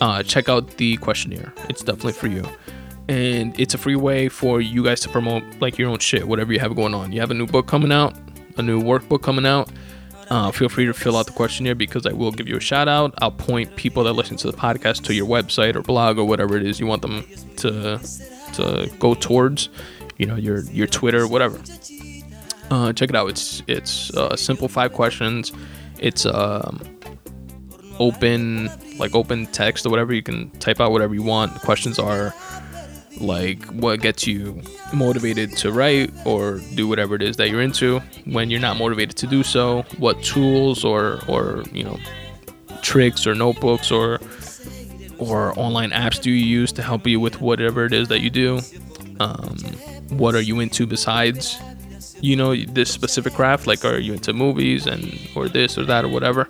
uh, 0.00 0.22
check 0.22 0.48
out 0.48 0.76
the 0.76 0.96
questionnaire. 0.98 1.52
It's 1.68 1.82
definitely 1.82 2.12
for 2.12 2.26
you. 2.26 2.44
And 3.08 3.58
it's 3.58 3.74
a 3.74 3.78
free 3.78 3.96
way 3.96 4.28
for 4.28 4.60
you 4.60 4.82
guys 4.82 5.00
to 5.00 5.08
promote 5.08 5.42
like 5.60 5.78
your 5.78 5.88
own 5.88 5.98
shit, 5.98 6.26
whatever 6.26 6.52
you 6.52 6.58
have 6.58 6.74
going 6.74 6.92
on. 6.92 7.12
You 7.12 7.20
have 7.20 7.30
a 7.30 7.34
new 7.34 7.46
book 7.46 7.66
coming 7.66 7.92
out, 7.92 8.14
a 8.56 8.62
new 8.62 8.82
workbook 8.82 9.22
coming 9.22 9.46
out. 9.46 9.70
Uh, 10.28 10.50
feel 10.50 10.68
free 10.68 10.86
to 10.86 10.92
fill 10.92 11.16
out 11.16 11.26
the 11.26 11.32
questionnaire 11.32 11.76
because 11.76 12.04
I 12.04 12.12
will 12.12 12.32
give 12.32 12.48
you 12.48 12.56
a 12.56 12.60
shout 12.60 12.88
out. 12.88 13.14
I'll 13.18 13.30
point 13.30 13.76
people 13.76 14.02
that 14.04 14.14
listen 14.14 14.36
to 14.38 14.50
the 14.50 14.56
podcast 14.56 15.04
to 15.04 15.14
your 15.14 15.26
website 15.26 15.76
or 15.76 15.82
blog 15.82 16.18
or 16.18 16.24
whatever 16.24 16.56
it 16.56 16.66
is 16.66 16.80
you 16.80 16.86
want 16.86 17.02
them 17.02 17.24
to 17.58 18.00
to 18.54 18.90
go 18.98 19.14
towards. 19.14 19.68
You 20.18 20.26
know, 20.26 20.34
your 20.34 20.62
your 20.62 20.88
Twitter, 20.88 21.28
whatever. 21.28 21.60
Uh, 22.70 22.92
check 22.92 23.10
it 23.10 23.16
out. 23.16 23.28
It's 23.28 23.62
it's 23.66 24.10
uh, 24.14 24.36
simple 24.36 24.68
five 24.68 24.92
questions. 24.92 25.52
It's 25.98 26.26
um, 26.26 26.80
open 27.98 28.70
like 28.98 29.14
open 29.14 29.46
text 29.46 29.86
or 29.86 29.90
whatever. 29.90 30.12
You 30.12 30.22
can 30.22 30.50
type 30.58 30.80
out 30.80 30.92
whatever 30.92 31.14
you 31.14 31.22
want. 31.22 31.54
The 31.54 31.60
questions 31.60 31.98
are 31.98 32.34
like 33.20 33.64
what 33.66 34.00
gets 34.00 34.26
you 34.26 34.60
motivated 34.92 35.56
to 35.56 35.72
write 35.72 36.12
or 36.26 36.60
do 36.74 36.86
whatever 36.86 37.14
it 37.14 37.22
is 37.22 37.36
that 37.36 37.48
you're 37.48 37.62
into 37.62 38.00
when 38.24 38.50
you're 38.50 38.60
not 38.60 38.76
motivated 38.76 39.16
to 39.16 39.26
do 39.26 39.42
so 39.42 39.82
what 39.96 40.22
tools 40.22 40.84
or 40.84 41.20
or 41.28 41.64
you 41.72 41.82
know 41.82 41.98
tricks 42.82 43.26
or 43.26 43.34
notebooks 43.34 43.90
or 43.90 44.20
or 45.18 45.58
online 45.58 45.90
apps 45.90 46.20
do 46.20 46.30
you 46.30 46.44
use 46.44 46.72
to 46.72 46.82
help 46.82 47.06
you 47.06 47.18
with 47.18 47.40
whatever 47.40 47.86
it 47.86 47.92
is 47.92 48.08
that 48.08 48.20
you 48.20 48.28
do 48.28 48.60
um, 49.20 49.56
what 50.10 50.34
are 50.34 50.42
you 50.42 50.60
into 50.60 50.86
besides 50.86 51.58
you 52.20 52.36
know 52.36 52.56
this 52.56 52.90
specific 52.90 53.34
craft 53.34 53.66
like 53.66 53.84
are 53.84 53.98
you 53.98 54.12
into 54.14 54.32
movies 54.32 54.86
and 54.86 55.18
or 55.34 55.48
this 55.48 55.78
or 55.78 55.84
that 55.84 56.04
or 56.04 56.08
whatever? 56.08 56.48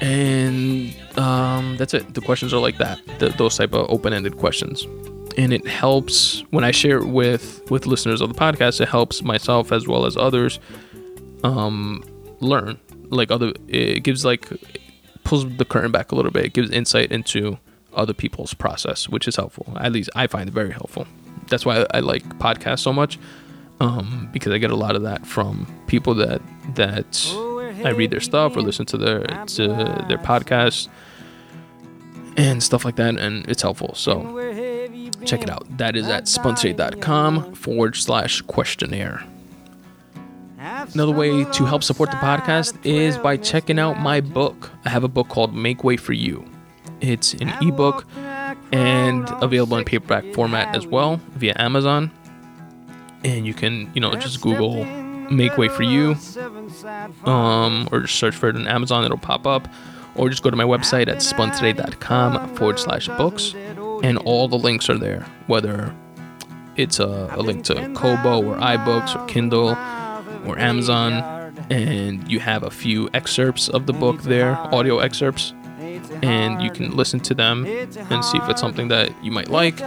And 0.00 0.94
um, 1.18 1.76
that's 1.78 1.94
it. 1.94 2.12
The 2.14 2.20
questions 2.20 2.52
are 2.52 2.60
like 2.60 2.76
that 2.78 3.00
the, 3.18 3.30
those 3.30 3.56
type 3.56 3.72
of 3.72 3.86
open-ended 3.88 4.36
questions. 4.36 4.86
And 5.38 5.52
it 5.52 5.66
helps 5.66 6.40
when 6.50 6.64
i 6.64 6.70
share 6.70 6.98
it 6.98 7.06
with 7.08 7.70
with 7.70 7.86
listeners 7.86 8.20
of 8.22 8.32
the 8.32 8.38
podcast 8.38 8.80
it 8.80 8.88
helps 8.88 9.22
myself 9.22 9.70
as 9.70 9.86
well 9.86 10.06
as 10.06 10.16
others 10.16 10.58
um, 11.44 12.02
learn. 12.40 12.78
Like 13.08 13.30
other 13.30 13.52
it 13.68 14.00
gives 14.00 14.24
like 14.24 14.48
pulls 15.24 15.46
the 15.56 15.64
curtain 15.64 15.92
back 15.92 16.12
a 16.12 16.14
little 16.14 16.30
bit. 16.30 16.46
It 16.46 16.52
gives 16.52 16.70
insight 16.70 17.10
into 17.10 17.58
other 17.94 18.14
people's 18.14 18.52
process 18.54 19.08
which 19.08 19.26
is 19.26 19.36
helpful. 19.36 19.66
At 19.80 19.92
least 19.92 20.10
i 20.14 20.26
find 20.26 20.48
it 20.48 20.52
very 20.52 20.72
helpful. 20.72 21.06
That's 21.48 21.64
why 21.64 21.82
i, 21.82 21.86
I 21.94 22.00
like 22.00 22.24
podcasts 22.38 22.80
so 22.80 22.92
much 22.92 23.18
um, 23.80 24.28
because 24.32 24.52
i 24.52 24.58
get 24.58 24.70
a 24.70 24.76
lot 24.76 24.96
of 24.96 25.02
that 25.02 25.26
from 25.26 25.66
people 25.86 26.14
that 26.14 26.40
that 26.74 27.06
I 27.84 27.90
read 27.90 28.10
their 28.10 28.20
stuff 28.20 28.56
or 28.56 28.62
listen 28.62 28.86
to 28.86 28.96
their 28.96 29.20
to 29.20 29.68
their 30.08 30.18
podcasts 30.18 30.88
and 32.36 32.62
stuff 32.62 32.84
like 32.84 32.96
that, 32.96 33.18
and 33.18 33.48
it's 33.48 33.62
helpful. 33.62 33.94
So 33.94 34.22
check 35.24 35.42
it 35.42 35.50
out. 35.50 35.66
That 35.78 35.96
is 35.96 36.08
at 36.08 36.24
spuntoday.com 36.24 37.54
forward 37.54 37.96
slash 37.96 38.42
questionnaire. 38.42 39.24
Another 40.58 41.12
way 41.12 41.44
to 41.44 41.64
help 41.64 41.82
support 41.82 42.10
the 42.10 42.16
podcast 42.16 42.84
is 42.84 43.16
by 43.18 43.36
checking 43.36 43.78
out 43.78 44.00
my 44.00 44.20
book. 44.20 44.70
I 44.84 44.90
have 44.90 45.04
a 45.04 45.08
book 45.08 45.28
called 45.28 45.54
Make 45.54 45.84
Way 45.84 45.96
for 45.96 46.12
You. 46.12 46.44
It's 47.00 47.34
an 47.34 47.52
ebook 47.62 48.06
and 48.72 49.28
available 49.42 49.76
in 49.76 49.84
paperback 49.84 50.24
format 50.34 50.74
as 50.74 50.86
well 50.86 51.20
via 51.34 51.54
Amazon. 51.56 52.10
And 53.26 53.46
you 53.46 53.54
can, 53.54 53.90
you 53.94 54.00
know, 54.00 54.14
just 54.14 54.40
Google 54.40 54.84
Make 55.30 55.58
Way 55.58 55.68
for 55.68 55.82
You 55.82 56.16
um, 57.24 57.88
or 57.90 58.00
just 58.00 58.16
search 58.16 58.34
for 58.34 58.48
it 58.48 58.56
on 58.56 58.66
Amazon, 58.68 59.04
it'll 59.04 59.18
pop 59.18 59.46
up. 59.46 59.68
Or 60.14 60.30
just 60.30 60.42
go 60.42 60.48
to 60.48 60.56
my 60.56 60.64
website 60.64 61.08
at 61.08 61.18
spuntoday.com 61.18 62.54
forward 62.56 62.78
slash 62.78 63.06
books, 63.08 63.54
and 64.02 64.16
all 64.16 64.48
the 64.48 64.56
links 64.56 64.88
are 64.88 64.96
there, 64.96 65.26
whether 65.46 65.94
it's 66.76 66.98
a, 67.00 67.28
a 67.32 67.42
link 67.42 67.64
to 67.64 67.74
Kobo 67.94 68.42
or 68.42 68.56
iBooks 68.56 69.14
or 69.14 69.26
Kindle 69.26 69.70
or 70.48 70.58
Amazon, 70.58 71.12
and 71.68 72.26
you 72.30 72.40
have 72.40 72.62
a 72.62 72.70
few 72.70 73.10
excerpts 73.12 73.68
of 73.68 73.84
the 73.84 73.92
book 73.92 74.22
there, 74.22 74.56
audio 74.56 75.00
excerpts, 75.00 75.52
and 76.22 76.62
you 76.62 76.70
can 76.70 76.96
listen 76.96 77.20
to 77.20 77.34
them 77.34 77.66
and 77.66 78.24
see 78.24 78.38
if 78.38 78.48
it's 78.48 78.60
something 78.60 78.88
that 78.88 79.12
you 79.22 79.30
might 79.30 79.50
like. 79.50 79.78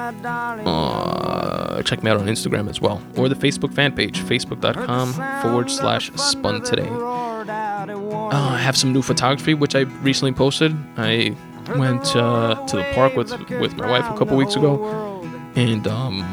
uh, 0.65 1.83
check 1.83 2.01
me 2.01 2.09
out 2.09 2.19
on 2.19 2.25
Instagram 2.25 2.71
as 2.71 2.81
well, 2.81 3.03
or 3.17 3.29
the 3.29 3.35
Facebook 3.35 3.71
fan 3.71 3.91
page, 3.91 4.19
facebook.com 4.19 5.13
forward 5.43 5.69
slash 5.69 6.11
spun 6.13 6.63
today. 6.63 6.89
Uh, 6.89 8.29
I 8.31 8.57
have 8.57 8.75
some 8.75 8.91
new 8.91 9.03
photography 9.03 9.53
which 9.53 9.75
I 9.75 9.81
recently 9.81 10.33
posted. 10.33 10.75
I 10.97 11.35
went 11.77 12.15
uh, 12.15 12.65
to 12.65 12.77
the 12.77 12.83
park 12.95 13.15
with 13.15 13.29
with 13.61 13.77
my 13.77 13.91
wife 13.91 14.11
a 14.11 14.17
couple 14.17 14.35
weeks 14.37 14.55
ago, 14.55 15.21
and 15.55 15.87
um, 15.87 16.25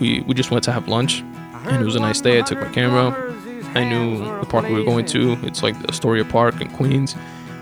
we 0.00 0.20
we 0.20 0.34
just 0.34 0.50
went 0.50 0.64
to 0.64 0.72
have 0.72 0.86
lunch, 0.86 1.24
and 1.64 1.82
it 1.82 1.84
was 1.84 1.96
a 1.96 2.00
nice 2.00 2.20
day. 2.20 2.38
I 2.38 2.42
took 2.42 2.60
my 2.60 2.68
camera. 2.70 3.30
I 3.74 3.84
knew 3.84 4.18
the 4.18 4.46
park 4.46 4.66
we 4.66 4.74
were 4.74 4.84
going 4.84 5.06
to. 5.06 5.32
It's 5.42 5.62
like 5.62 5.74
Astoria 5.88 6.24
Park 6.24 6.60
in 6.60 6.68
Queens, 6.70 7.14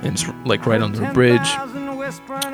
and 0.03 0.13
it's 0.15 0.27
like 0.45 0.67
right 0.67 0.83
under 0.83 1.05
a 1.05 1.13
bridge. 1.13 1.49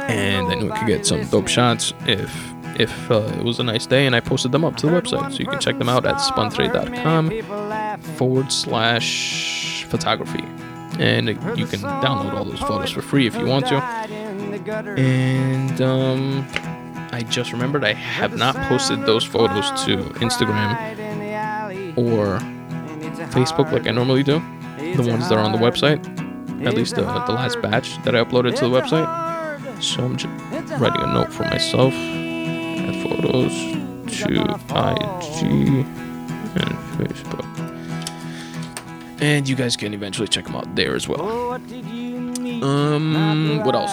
And 0.09 0.47
I 0.49 0.55
knew 0.55 0.71
I 0.71 0.79
could 0.79 0.89
get 0.89 1.07
some 1.07 1.25
dope 1.27 1.49
shots 1.49 1.95
if 2.07 2.53
if 2.79 3.11
uh, 3.11 3.21
it 3.39 3.43
was 3.43 3.59
a 3.59 3.65
nice 3.65 3.87
day, 3.87 4.07
and 4.07 4.15
I 4.15 4.21
posted 4.21 4.53
them 4.53 4.65
up 4.65 4.77
to 4.77 4.87
the 4.87 4.93
website, 4.93 5.33
so 5.33 5.39
you 5.39 5.47
can 5.47 5.59
check 5.59 5.79
them 5.79 5.89
out 5.89 6.05
at 6.05 6.17
spuntoday.com 6.17 7.31
forward 8.17 8.53
slash 8.53 9.85
photography, 9.85 10.45
and 10.99 11.29
you 11.29 11.67
can 11.67 11.81
download 11.81 12.35
all 12.35 12.45
those 12.45 12.61
photos 12.61 12.91
for 12.91 13.01
free 13.01 13.27
if 13.27 13.35
you 13.35 13.47
want 13.47 13.67
to. 13.69 13.77
And 14.99 15.81
um, 15.81 16.47
I 17.13 17.23
just 17.23 17.53
remembered 17.53 17.83
I 17.85 17.95
have 17.95 18.37
not 18.37 18.55
posted 18.69 19.07
those 19.07 19.25
photos 19.25 19.71
to 19.87 19.97
Instagram 20.21 21.06
or 21.97 22.39
Facebook 23.31 23.73
like 23.73 23.87
I 23.87 23.91
normally 23.91 24.23
do. 24.23 24.43
The 24.79 25.03
ones 25.03 25.29
that 25.29 25.33
are 25.33 25.45
on 25.45 25.53
the 25.53 25.59
website, 25.59 26.05
at 26.67 26.75
least 26.75 26.95
the, 26.95 27.03
the 27.03 27.33
last 27.33 27.61
batch 27.61 28.03
that 28.05 28.15
I 28.15 28.23
uploaded 28.23 28.57
to 28.57 28.69
the 28.69 28.71
website. 28.71 29.83
So 29.83 30.05
I'm 30.05 30.17
just 30.17 30.33
writing 30.81 31.03
a 31.03 31.13
note 31.13 31.33
for 31.33 31.45
myself. 31.45 31.93
Add 31.93 33.03
photos 33.03 33.53
to 34.21 34.43
IG 34.71 35.87
and 36.57 36.79
Facebook. 36.99 37.45
And 39.21 39.49
you 39.49 39.57
guys 39.57 39.77
can 39.77 39.95
eventually 39.95 40.29
check 40.29 40.45
them 40.45 40.57
out 40.57 40.75
there 40.77 40.95
as 40.95 41.09
well. 41.09 41.53
Um, 42.63 43.63
what 43.65 43.75
else? 43.75 43.91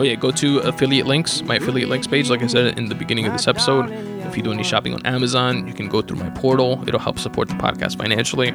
Oh 0.00 0.04
yeah, 0.04 0.14
go 0.14 0.30
to 0.30 0.58
affiliate 0.60 1.06
links, 1.06 1.42
my 1.42 1.56
affiliate 1.56 1.88
links 1.88 2.06
page. 2.06 2.30
Like 2.30 2.42
I 2.42 2.46
said 2.46 2.78
in 2.78 2.88
the 2.88 2.94
beginning 2.94 3.26
of 3.26 3.32
this 3.32 3.48
episode, 3.48 3.90
if 4.28 4.36
you 4.36 4.42
do 4.42 4.52
any 4.52 4.62
shopping 4.62 4.94
on 4.94 5.04
Amazon, 5.06 5.66
you 5.66 5.74
can 5.74 5.88
go 5.88 6.02
through 6.02 6.18
my 6.18 6.30
portal. 6.30 6.82
It'll 6.86 7.00
help 7.00 7.18
support 7.18 7.48
the 7.48 7.54
podcast 7.54 7.96
financially. 7.96 8.54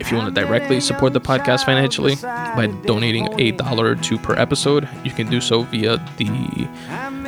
If 0.00 0.10
you 0.10 0.16
want 0.16 0.34
to 0.34 0.40
directly 0.40 0.80
support 0.80 1.12
the 1.12 1.20
podcast 1.20 1.64
financially 1.64 2.16
by 2.16 2.66
donating 2.84 3.28
a 3.40 3.52
dollar 3.52 3.86
or 3.86 3.94
two 3.94 4.18
per 4.18 4.34
episode, 4.34 4.88
you 5.04 5.10
can 5.10 5.28
do 5.28 5.40
so 5.40 5.62
via 5.62 5.96
the 6.16 6.26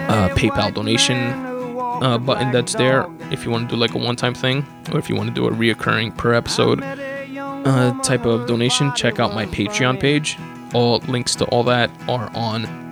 uh, 0.09 0.29
PayPal 0.31 0.75
donation 0.75 1.17
uh, 2.03 2.19
button 2.19 2.53
that's 2.53 2.75
there. 2.75 3.07
If 3.31 3.45
you 3.45 3.51
want 3.51 3.69
to 3.69 3.75
do 3.75 3.81
like 3.81 3.95
a 3.95 3.99
one-time 3.99 4.35
thing, 4.35 4.67
or 4.93 4.99
if 4.99 5.09
you 5.09 5.17
want 5.17 5.29
to 5.29 5.35
do 5.35 5.47
a 5.47 5.51
reoccurring 5.51 6.17
per 6.17 6.35
episode 6.35 6.83
uh, 6.83 8.01
type 8.03 8.27
of 8.27 8.47
donation, 8.47 8.93
check 8.95 9.19
out 9.19 9.35
my 9.35 9.47
Patreon 9.47 9.99
page. 9.99 10.39
All 10.75 10.99
links 11.09 11.35
to 11.37 11.45
all 11.47 11.63
that 11.65 11.91
are 12.09 12.31
on 12.35 12.86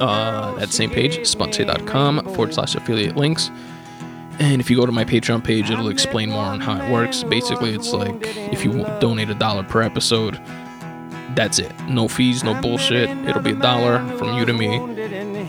uh, 0.00 0.54
that 0.54 0.70
same 0.70 0.90
page, 0.90 1.18
spuntoday.com 1.18 2.24
forward 2.34 2.54
slash 2.54 2.74
affiliate 2.74 3.16
links. 3.16 3.50
And 4.38 4.60
if 4.60 4.70
you 4.70 4.76
go 4.76 4.84
to 4.84 4.92
my 4.92 5.04
Patreon 5.04 5.42
page, 5.42 5.70
it'll 5.70 5.88
explain 5.88 6.30
more 6.30 6.44
on 6.44 6.60
how 6.60 6.76
it 6.84 6.90
works. 6.92 7.22
Basically, 7.22 7.74
it's 7.74 7.92
like 7.92 8.14
if 8.52 8.64
you 8.64 8.84
donate 9.00 9.30
a 9.30 9.34
dollar 9.34 9.62
per 9.62 9.80
episode, 9.80 10.38
that's 11.34 11.58
it. 11.58 11.72
No 11.88 12.06
fees, 12.08 12.44
no 12.44 12.60
bullshit. 12.60 13.08
It'll 13.26 13.42
be 13.42 13.52
a 13.52 13.54
dollar 13.54 13.98
from 14.18 14.36
you 14.36 14.44
to 14.44 14.52
me, 14.52 14.76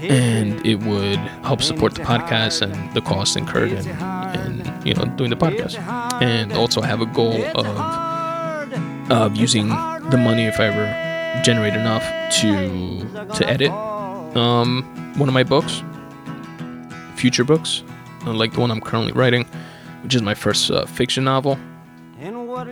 and 0.08 0.66
it 0.66 0.76
would 0.76 1.20
help 1.44 1.62
support 1.62 1.96
the 1.96 2.02
podcast 2.02 2.62
and 2.62 2.94
the 2.94 3.02
costs 3.02 3.36
incurred 3.36 3.72
in, 3.72 3.88
in 3.88 4.82
you 4.86 4.94
know 4.94 5.06
doing 5.18 5.30
the 5.30 5.38
podcast. 5.38 5.78
And 6.22 6.54
also, 6.54 6.82
I 6.82 6.88
have 6.88 7.02
a 7.02 7.06
goal 7.06 7.44
of 7.56 9.12
of 9.12 9.36
using 9.36 9.68
the 9.70 10.18
money 10.18 10.46
if 10.46 10.60
I 10.60 10.68
ever 10.68 11.42
generate 11.44 11.74
enough 11.74 12.04
to 12.42 13.06
to 13.36 13.50
edit 13.50 13.72
um, 14.38 14.84
one 15.18 15.28
of 15.28 15.34
my 15.34 15.44
books, 15.44 15.84
future 17.16 17.44
books, 17.44 17.84
uh, 18.26 18.34
like 18.34 18.54
the 18.54 18.60
one 18.60 18.72
I'm 18.72 18.82
currently 18.82 19.12
writing, 19.14 19.46
which 20.04 20.16
is 20.16 20.22
my 20.22 20.34
first 20.34 20.70
uh, 20.72 20.86
fiction 20.86 21.24
novel. 21.24 21.58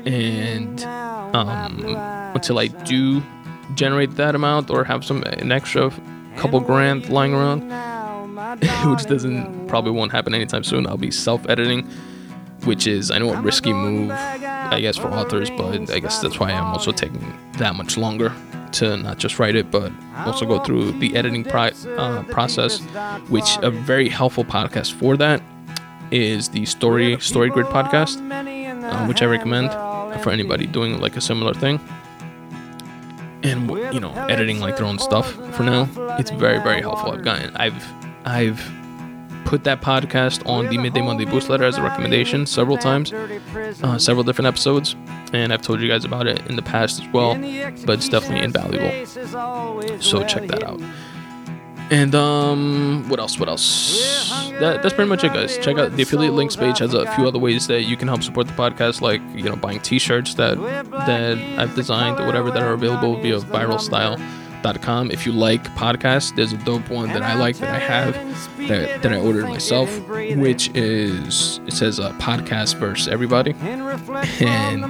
And 0.06 0.84
um, 0.84 1.96
until 2.36 2.60
I 2.60 2.68
do 2.68 3.22
generate 3.76 4.16
that 4.16 4.36
amount 4.36 4.70
or 4.70 4.84
have 4.84 5.04
some 5.04 5.24
an 5.24 5.52
extra 5.52 5.92
couple 6.38 6.60
grand 6.60 7.10
lying 7.10 7.34
around, 7.34 7.62
which 8.90 9.06
doesn't 9.06 9.68
probably 9.68 9.92
won't 9.92 10.12
happen 10.12 10.34
anytime 10.34 10.64
soon, 10.64 10.88
I'll 10.88 10.98
be 10.98 11.12
self-editing, 11.12 11.88
which 12.64 12.88
is 12.88 13.12
I 13.12 13.18
know 13.20 13.34
a 13.34 13.42
risky 13.42 13.74
move, 13.74 14.12
I 14.12 14.80
guess 14.82 14.98
for 14.98 15.10
authors, 15.10 15.50
but 15.52 15.90
I 15.92 16.00
guess 16.00 16.20
that's 16.20 16.40
why 16.40 16.52
I'm 16.52 16.66
also 16.66 16.92
taking 16.92 17.38
that 17.58 17.76
much 17.76 17.98
longer 17.98 18.34
to 18.76 18.98
not 18.98 19.18
just 19.18 19.40
write 19.40 19.56
it, 19.56 19.72
but 19.72 19.92
also 20.26 20.46
go 20.46 20.60
through 20.60 20.92
the 21.00 21.16
editing 21.16 21.44
pri- 21.44 21.74
uh, 21.98 22.24
process, 22.24 22.80
which 23.30 23.58
a 23.62 23.72
very 23.72 24.10
helpful 24.10 24.44
podcast 24.46 24.94
for 24.94 25.18
that 25.18 25.42
is 26.12 26.50
the 26.50 26.66
Story 26.66 27.20
Story 27.20 27.50
Grid 27.50 27.68
podcast, 27.68 28.18
uh, 28.84 29.06
which 29.08 29.22
I 29.22 29.26
recommend 29.26 29.72
for 30.24 30.30
anybody 30.32 30.68
doing 30.68 31.00
like 31.00 31.16
a 31.18 31.22
similar 31.22 31.54
thing. 31.54 31.80
And 33.44 33.70
you 33.94 34.00
know, 34.00 34.12
editing 34.28 34.60
like 34.60 34.78
their 34.78 34.86
own 34.86 35.00
stuff 35.00 35.32
for 35.56 35.64
now, 35.64 35.88
it's 36.20 36.32
very 36.32 36.60
very 36.62 36.82
helpful. 36.82 37.12
I've 37.12 37.24
gotten, 37.24 37.56
I've, 37.56 37.86
I've 38.26 38.60
put 39.46 39.64
that 39.64 39.82
podcast 39.82 40.48
on 40.48 40.68
the 40.68 40.78
Midday 40.78 41.02
Monday 41.02 41.26
Boost 41.26 41.50
Letter 41.50 41.64
as 41.64 41.78
a 41.78 41.82
recommendation 41.84 42.46
several 42.46 42.78
times, 42.78 43.14
uh, 43.14 43.98
several 43.98 44.24
different 44.24 44.48
episodes, 44.48 44.96
and 45.34 45.54
I've 45.54 45.62
told 45.62 45.80
you 45.80 45.88
guys 45.88 46.04
about 46.04 46.28
it 46.28 46.46
in 46.48 46.56
the 46.56 46.62
past 46.62 47.00
as 47.02 47.08
well, 47.14 47.36
but 47.86 48.00
it's 48.00 48.10
definitely 48.10 48.44
invaluable. 48.44 49.06
So 50.02 50.26
check 50.26 50.48
that 50.48 50.64
out. 50.64 50.82
And 51.92 52.16
um, 52.16 53.08
what 53.10 53.20
else? 53.20 53.40
What 53.40 53.48
else? 53.48 54.02
That, 54.60 54.82
that's 54.82 54.96
pretty 54.96 55.08
much 55.08 55.24
it, 55.24 55.34
guys. 55.34 55.56
Check 55.60 55.78
out 55.78 55.92
the 55.92 56.02
affiliate 56.02 56.34
links 56.34 56.56
page. 56.56 56.80
Has 56.80 56.96
a 56.96 57.06
few 57.14 57.28
other 57.28 57.38
ways 57.38 57.68
that 57.68 57.84
you 57.84 57.96
can 57.96 58.08
help 58.08 58.24
support 58.24 58.48
the 58.48 58.54
podcast, 58.54 59.02
like 59.02 59.22
you 59.36 59.44
know 59.44 59.56
buying 59.56 59.80
T-shirts 59.80 60.34
that 60.36 60.58
that 60.92 61.38
I've 61.60 61.76
designed 61.76 62.20
or 62.20 62.26
whatever 62.26 62.50
that 62.50 62.64
are 62.64 62.74
available 62.74 63.22
via 63.22 63.40
Viral 63.40 63.80
Style 63.80 64.18
Com. 64.74 65.12
If 65.12 65.26
you 65.26 65.32
like 65.32 65.64
podcasts, 65.76 66.36
there's 66.36 66.52
a 66.52 66.58
dope 66.58 66.90
one 66.90 67.10
that 67.10 67.22
I 67.22 67.36
like 67.36 67.58
that 67.58 67.70
I 67.76 67.80
have 67.80 68.14
that, 68.68 69.02
that 69.04 69.14
I 69.14 69.18
ordered 69.18 69.46
myself, 69.46 69.90
which 70.08 70.70
is 70.74 71.60
it 71.68 71.74
says 71.74 72.00
a 72.00 72.06
uh, 72.06 72.14
podcast 72.14 72.76
versus 72.76 73.08
everybody, 73.08 73.54
and 73.62 74.84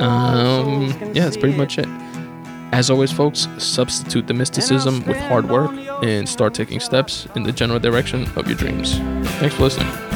um, 0.00 0.90
yeah, 1.14 1.24
that's 1.24 1.36
pretty 1.36 1.56
much 1.56 1.78
it. 1.78 1.88
As 2.72 2.90
always, 2.90 3.12
folks, 3.12 3.46
substitute 3.58 4.26
the 4.26 4.34
mysticism 4.34 5.04
with 5.06 5.18
hard 5.18 5.48
work 5.48 5.70
and 6.02 6.28
start 6.28 6.54
taking 6.54 6.80
steps 6.80 7.28
in 7.36 7.42
the 7.42 7.52
general 7.52 7.78
direction 7.78 8.26
of 8.34 8.46
your 8.48 8.56
dreams. 8.56 8.98
Thanks 9.38 9.54
for 9.54 9.62
listening. 9.62 10.11